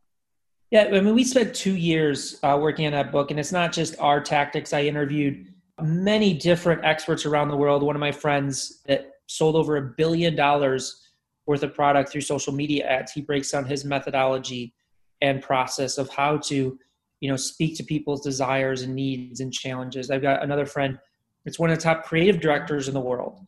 Yeah, 0.72 0.90
I 0.92 1.00
mean, 1.00 1.16
we 1.16 1.24
spent 1.24 1.56
two 1.56 1.76
years 1.76 2.40
uh, 2.44 2.58
working 2.60 2.86
on 2.86 2.92
that 2.94 3.12
book, 3.12 3.32
and 3.32 3.40
it's 3.40 3.52
not 3.52 3.72
just 3.72 4.00
our 4.00 4.20
tactics. 4.20 4.74
I 4.74 4.82
interviewed 4.82 5.54
many 5.82 6.34
different 6.34 6.84
experts 6.84 7.26
around 7.26 7.50
the 7.50 7.58
world. 7.58 7.84
One 7.84 7.96
of 7.96 8.00
my 8.00 8.12
friends 8.12 8.82
that 8.88 9.12
sold 9.28 9.56
over 9.56 9.78
a 9.78 9.82
billion 9.82 10.36
dollars 10.36 11.06
worth 11.46 11.64
of 11.64 11.74
product 11.74 12.10
through 12.12 12.22
social 12.22 12.54
media 12.54 12.86
ads. 12.86 13.12
He 13.12 13.22
breaks 13.22 13.52
down 13.52 13.66
his 13.66 13.86
methodology 13.86 14.74
and 15.22 15.42
process 15.42 15.98
of 15.98 16.10
how 16.10 16.38
to, 16.38 16.78
you 17.20 17.30
know, 17.30 17.36
speak 17.36 17.78
to 17.78 17.84
people's 17.84 18.22
desires 18.22 18.82
and 18.82 18.96
needs 18.96 19.40
and 19.40 19.54
challenges. 19.54 20.10
I've 20.10 20.22
got 20.22 20.44
another 20.44 20.66
friend 20.66 21.00
it's 21.46 21.60
one 21.60 21.70
of 21.70 21.78
the 21.78 21.84
top 21.84 22.06
creative 22.06 22.42
directors 22.42 22.88
in 22.88 22.94
the 22.94 23.02
world 23.02 23.40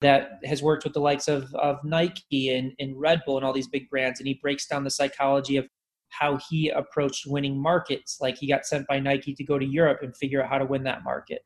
that 0.00 0.40
has 0.44 0.62
worked 0.62 0.84
with 0.84 0.94
the 0.94 1.00
likes 1.00 1.28
of, 1.28 1.54
of 1.54 1.82
Nike 1.84 2.54
and, 2.54 2.72
and 2.78 2.98
Red 2.98 3.20
Bull 3.26 3.36
and 3.36 3.44
all 3.44 3.52
these 3.52 3.68
big 3.68 3.88
brands. 3.90 4.18
And 4.18 4.26
he 4.26 4.34
breaks 4.34 4.66
down 4.66 4.84
the 4.84 4.90
psychology 4.90 5.56
of 5.56 5.68
how 6.08 6.38
he 6.48 6.70
approached 6.70 7.26
winning 7.26 7.60
markets. 7.60 8.18
Like 8.20 8.38
he 8.38 8.48
got 8.48 8.64
sent 8.64 8.86
by 8.86 8.98
Nike 8.98 9.34
to 9.34 9.44
go 9.44 9.58
to 9.58 9.66
Europe 9.66 10.00
and 10.02 10.16
figure 10.16 10.42
out 10.42 10.48
how 10.48 10.58
to 10.58 10.64
win 10.64 10.84
that 10.84 11.04
market. 11.04 11.42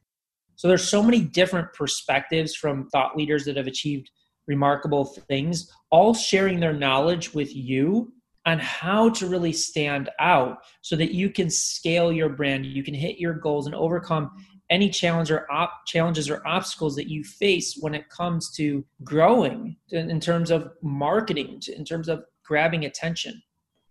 So 0.56 0.68
there's 0.68 0.88
so 0.88 1.02
many 1.02 1.20
different 1.20 1.72
perspectives 1.72 2.54
from 2.54 2.88
thought 2.90 3.16
leaders 3.16 3.44
that 3.44 3.56
have 3.56 3.66
achieved 3.66 4.10
remarkable 4.46 5.04
things, 5.04 5.70
all 5.90 6.14
sharing 6.14 6.60
their 6.60 6.72
knowledge 6.72 7.34
with 7.34 7.54
you 7.54 8.12
on 8.46 8.58
how 8.58 9.08
to 9.08 9.26
really 9.26 9.52
stand 9.52 10.10
out 10.20 10.58
so 10.82 10.96
that 10.96 11.12
you 11.12 11.30
can 11.30 11.48
scale 11.50 12.12
your 12.12 12.28
brand, 12.28 12.66
you 12.66 12.82
can 12.82 12.94
hit 12.94 13.18
your 13.18 13.34
goals 13.34 13.66
and 13.66 13.74
overcome 13.74 14.30
any 14.70 14.88
challenge 14.88 15.30
or 15.30 15.50
op- 15.50 15.86
challenges 15.86 16.30
or 16.30 16.46
obstacles 16.46 16.96
that 16.96 17.08
you 17.08 17.22
face 17.24 17.76
when 17.80 17.94
it 17.94 18.08
comes 18.08 18.50
to 18.52 18.84
growing 19.02 19.76
in, 19.90 20.20
terms 20.20 20.50
of 20.50 20.70
marketing, 20.82 21.60
in 21.76 21.84
terms 21.84 22.08
of 22.08 22.24
grabbing 22.44 22.84
attention. 22.84 23.42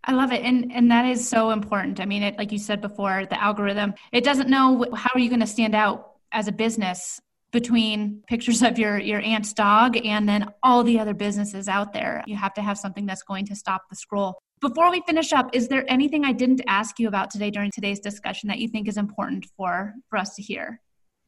I 0.05 0.13
love 0.13 0.33
it. 0.33 0.41
And 0.41 0.71
and 0.73 0.91
that 0.91 1.05
is 1.05 1.27
so 1.27 1.51
important. 1.51 2.01
I 2.01 2.05
mean, 2.05 2.23
it 2.23 2.37
like 2.37 2.51
you 2.51 2.57
said 2.57 2.81
before, 2.81 3.25
the 3.25 3.41
algorithm, 3.41 3.93
it 4.11 4.23
doesn't 4.23 4.49
know 4.49 4.85
how 4.93 5.11
are 5.13 5.19
you 5.19 5.29
going 5.29 5.39
to 5.39 5.47
stand 5.47 5.75
out 5.75 6.13
as 6.33 6.47
a 6.47 6.51
business 6.51 7.21
between 7.53 8.21
pictures 8.27 8.61
of 8.63 8.77
your 8.77 8.99
your 8.99 9.21
aunt's 9.21 9.53
dog 9.53 9.95
and 10.05 10.27
then 10.27 10.51
all 10.61 10.83
the 10.83 10.99
other 10.99 11.13
businesses 11.13 11.69
out 11.69 11.93
there. 11.93 12.21
You 12.27 12.35
have 12.35 12.53
to 12.55 12.61
have 12.61 12.77
something 12.77 13.05
that's 13.05 13.23
going 13.23 13.45
to 13.45 13.55
stop 13.55 13.83
the 13.89 13.95
scroll. 13.95 14.41
Before 14.63 14.89
we 14.89 15.01
finish 15.01 15.33
up, 15.33 15.49
is 15.51 15.67
there 15.67 15.83
anything 15.89 16.23
I 16.23 16.31
didn't 16.31 16.61
ask 16.67 16.97
you 16.97 17.09
about 17.09 17.29
today 17.29 17.51
during 17.51 17.69
today's 17.69 17.99
discussion 17.99 18.47
that 18.47 18.59
you 18.59 18.69
think 18.69 18.87
is 18.87 18.95
important 18.95 19.45
for 19.57 19.93
for 20.09 20.17
us 20.17 20.35
to 20.35 20.41
hear? 20.41 20.79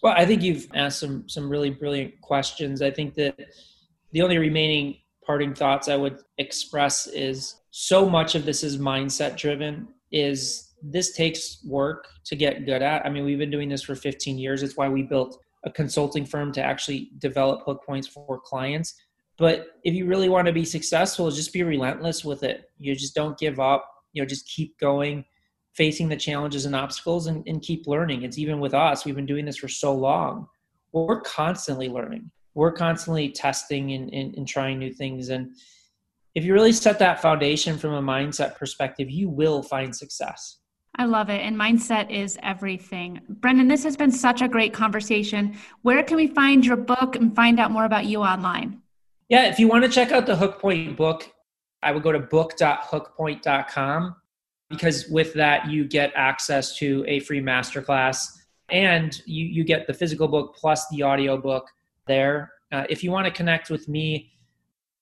Well, 0.01 0.13
I 0.15 0.25
think 0.25 0.41
you've 0.41 0.67
asked 0.73 0.99
some 0.99 1.27
some 1.27 1.49
really 1.49 1.69
brilliant 1.69 2.21
questions. 2.21 2.81
I 2.81 2.91
think 2.91 3.13
that 3.15 3.35
the 4.13 4.21
only 4.21 4.37
remaining 4.37 4.99
parting 5.25 5.53
thoughts 5.53 5.89
I 5.89 5.97
would 5.97 6.19
express 6.37 7.07
is 7.07 7.55
so 7.71 8.09
much 8.09 8.35
of 8.35 8.45
this 8.45 8.63
is 8.63 8.77
mindset 8.77 9.35
driven 9.35 9.89
is 10.13 10.73
this 10.81 11.13
takes 11.13 11.61
work 11.65 12.07
to 12.27 12.37
get 12.37 12.65
good 12.65 12.81
at. 12.81 13.05
I 13.05 13.09
mean, 13.09 13.25
we've 13.25 13.37
been 13.37 13.51
doing 13.51 13.67
this 13.67 13.81
for 13.81 13.95
15 13.95 14.37
years. 14.37 14.63
It's 14.63 14.77
why 14.77 14.87
we 14.87 15.03
built 15.03 15.37
a 15.65 15.71
consulting 15.71 16.25
firm 16.25 16.53
to 16.53 16.61
actually 16.61 17.11
develop 17.17 17.65
hook 17.65 17.83
points 17.85 18.07
for 18.07 18.39
clients. 18.39 18.95
But 19.37 19.67
if 19.83 19.93
you 19.93 20.05
really 20.05 20.29
want 20.29 20.47
to 20.47 20.53
be 20.53 20.65
successful, 20.65 21.29
just 21.29 21.51
be 21.51 21.63
relentless 21.63 22.23
with 22.23 22.43
it. 22.43 22.69
You 22.77 22.95
just 22.95 23.15
don't 23.15 23.37
give 23.37 23.59
up. 23.59 23.89
You 24.13 24.21
know, 24.21 24.27
just 24.27 24.47
keep 24.47 24.79
going, 24.79 25.25
facing 25.73 26.07
the 26.07 26.15
challenges 26.15 26.65
and 26.65 26.75
obstacles, 26.75 27.27
and, 27.27 27.45
and 27.47 27.61
keep 27.61 27.85
learning. 27.85 28.23
It's 28.23 28.37
even 28.37 28.59
with 28.59 28.73
us. 28.73 29.03
We've 29.03 29.15
been 29.15 29.25
doing 29.25 29.45
this 29.45 29.57
for 29.57 29.67
so 29.67 29.93
long. 29.93 30.47
We're 30.93 31.19
constantly 31.21 31.89
learning. 31.89 32.31
We're 32.53 32.71
constantly 32.71 33.29
testing 33.29 33.91
and, 33.91 34.13
and, 34.13 34.33
and 34.35 34.47
trying 34.47 34.79
new 34.79 34.93
things. 34.93 35.27
And 35.27 35.51
if 36.33 36.45
you 36.45 36.53
really 36.53 36.71
set 36.71 36.99
that 36.99 37.21
foundation 37.21 37.77
from 37.77 37.93
a 37.93 38.01
mindset 38.01 38.55
perspective, 38.55 39.09
you 39.09 39.29
will 39.29 39.61
find 39.61 39.93
success. 39.93 40.59
I 40.97 41.03
love 41.03 41.29
it. 41.29 41.41
And 41.41 41.57
mindset 41.57 42.09
is 42.09 42.37
everything. 42.41 43.19
Brendan, 43.27 43.67
this 43.67 43.83
has 43.83 43.97
been 43.97 44.11
such 44.11 44.41
a 44.41 44.47
great 44.47 44.73
conversation. 44.73 45.57
Where 45.81 46.01
can 46.03 46.15
we 46.15 46.27
find 46.27 46.65
your 46.65 46.77
book 46.77 47.17
and 47.17 47.35
find 47.35 47.59
out 47.59 47.71
more 47.71 47.83
about 47.83 48.05
you 48.05 48.21
online? 48.21 48.81
Yeah, 49.29 49.47
if 49.49 49.59
you 49.59 49.67
want 49.67 49.83
to 49.83 49.89
check 49.89 50.11
out 50.11 50.27
the 50.27 50.35
Hook 50.35 50.59
Point 50.59 50.95
book, 50.95 51.31
I 51.81 51.91
would 51.91 52.03
go 52.03 52.11
to 52.11 52.19
book.hookpoint.com 52.19 54.15
because 54.69 55.07
with 55.07 55.33
that, 55.33 55.67
you 55.67 55.85
get 55.85 56.11
access 56.15 56.77
to 56.77 57.03
a 57.07 57.19
free 57.21 57.41
masterclass 57.41 58.27
and 58.69 59.19
you, 59.25 59.45
you 59.45 59.63
get 59.63 59.87
the 59.87 59.93
physical 59.93 60.27
book 60.27 60.55
plus 60.55 60.87
the 60.89 61.01
audio 61.01 61.37
book 61.37 61.67
there. 62.07 62.51
Uh, 62.71 62.83
if 62.89 63.03
you 63.03 63.11
want 63.11 63.25
to 63.25 63.31
connect 63.31 63.69
with 63.69 63.87
me, 63.87 64.31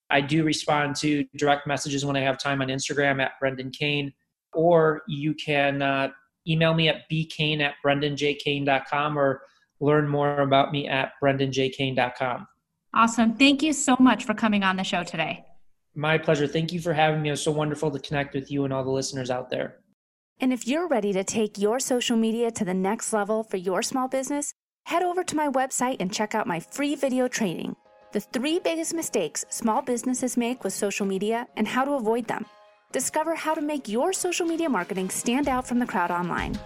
I 0.10 0.22
do 0.22 0.44
respond 0.44 0.96
to 0.98 1.26
direct 1.38 1.66
messages 1.66 2.06
when 2.06 2.16
I 2.16 2.22
have 2.22 2.38
time 2.38 2.62
on 2.62 2.68
Instagram 2.68 3.22
at 3.22 3.32
Brendan 3.40 3.72
Kane, 3.72 4.14
or 4.54 5.02
you 5.08 5.34
can 5.34 5.82
uh, 5.82 6.10
email 6.48 6.74
me 6.74 6.90
at 6.90 7.10
bkane 7.12 7.62
at 7.62 7.76
brendanjkane.com 7.86 9.18
or 9.18 9.42
learn 9.80 10.08
more 10.08 10.42
about 10.42 10.72
me 10.72 10.88
at 10.88 11.14
brendanjkane.com. 11.22 12.48
Awesome. 12.94 13.34
Thank 13.36 13.64
you 13.64 13.74
so 13.74 13.96
much 14.00 14.26
for 14.26 14.34
coming 14.34 14.64
on 14.64 14.78
the 14.78 14.84
show 14.84 15.04
today. 15.04 15.46
My 15.96 16.18
pleasure. 16.18 16.48
Thank 16.48 16.72
you 16.72 16.80
for 16.80 16.94
having 16.94 17.22
me. 17.22 17.30
It 17.30 17.34
was 17.34 17.44
so 17.44 17.52
wonderful 17.52 17.92
to 17.92 18.00
connect 18.00 18.34
with 18.34 18.52
you 18.52 18.66
and 18.66 18.74
all 18.74 18.84
the 18.84 18.92
listeners 18.92 19.30
out 19.30 19.50
there. 19.50 19.78
And 20.40 20.52
if 20.52 20.68
you're 20.68 20.88
ready 20.88 21.14
to 21.14 21.24
take 21.24 21.58
your 21.58 21.80
social 21.80 22.18
media 22.18 22.52
to 22.52 22.66
the 22.66 22.74
next 22.74 23.14
level 23.14 23.44
for 23.44 23.58
your 23.58 23.82
small 23.82 24.08
business, 24.08 24.54
head 24.86 25.04
over 25.04 25.24
to 25.24 25.36
my 25.36 25.48
website 25.48 25.98
and 26.00 26.12
check 26.12 26.36
out 26.36 26.48
my 26.48 26.60
free 26.60 26.96
video 26.96 27.28
training 27.28 27.76
the 28.14 28.20
three 28.20 28.60
biggest 28.60 28.94
mistakes 28.94 29.44
small 29.50 29.82
businesses 29.82 30.38
make 30.38 30.64
with 30.64 30.72
social 30.72 31.06
media 31.06 31.48
and 31.58 31.68
how 31.68 31.84
to 31.84 31.94
avoid 31.94 32.28
them. 32.28 32.46
Discover 32.92 33.34
how 33.34 33.56
to 33.56 33.62
make 33.62 33.90
your 33.90 34.14
social 34.14 34.46
media 34.46 34.70
marketing 34.70 35.10
stand 35.10 35.48
out 35.48 35.68
from 35.68 35.80
the 35.80 35.88
crowd 35.88 36.12
online. 36.12 36.58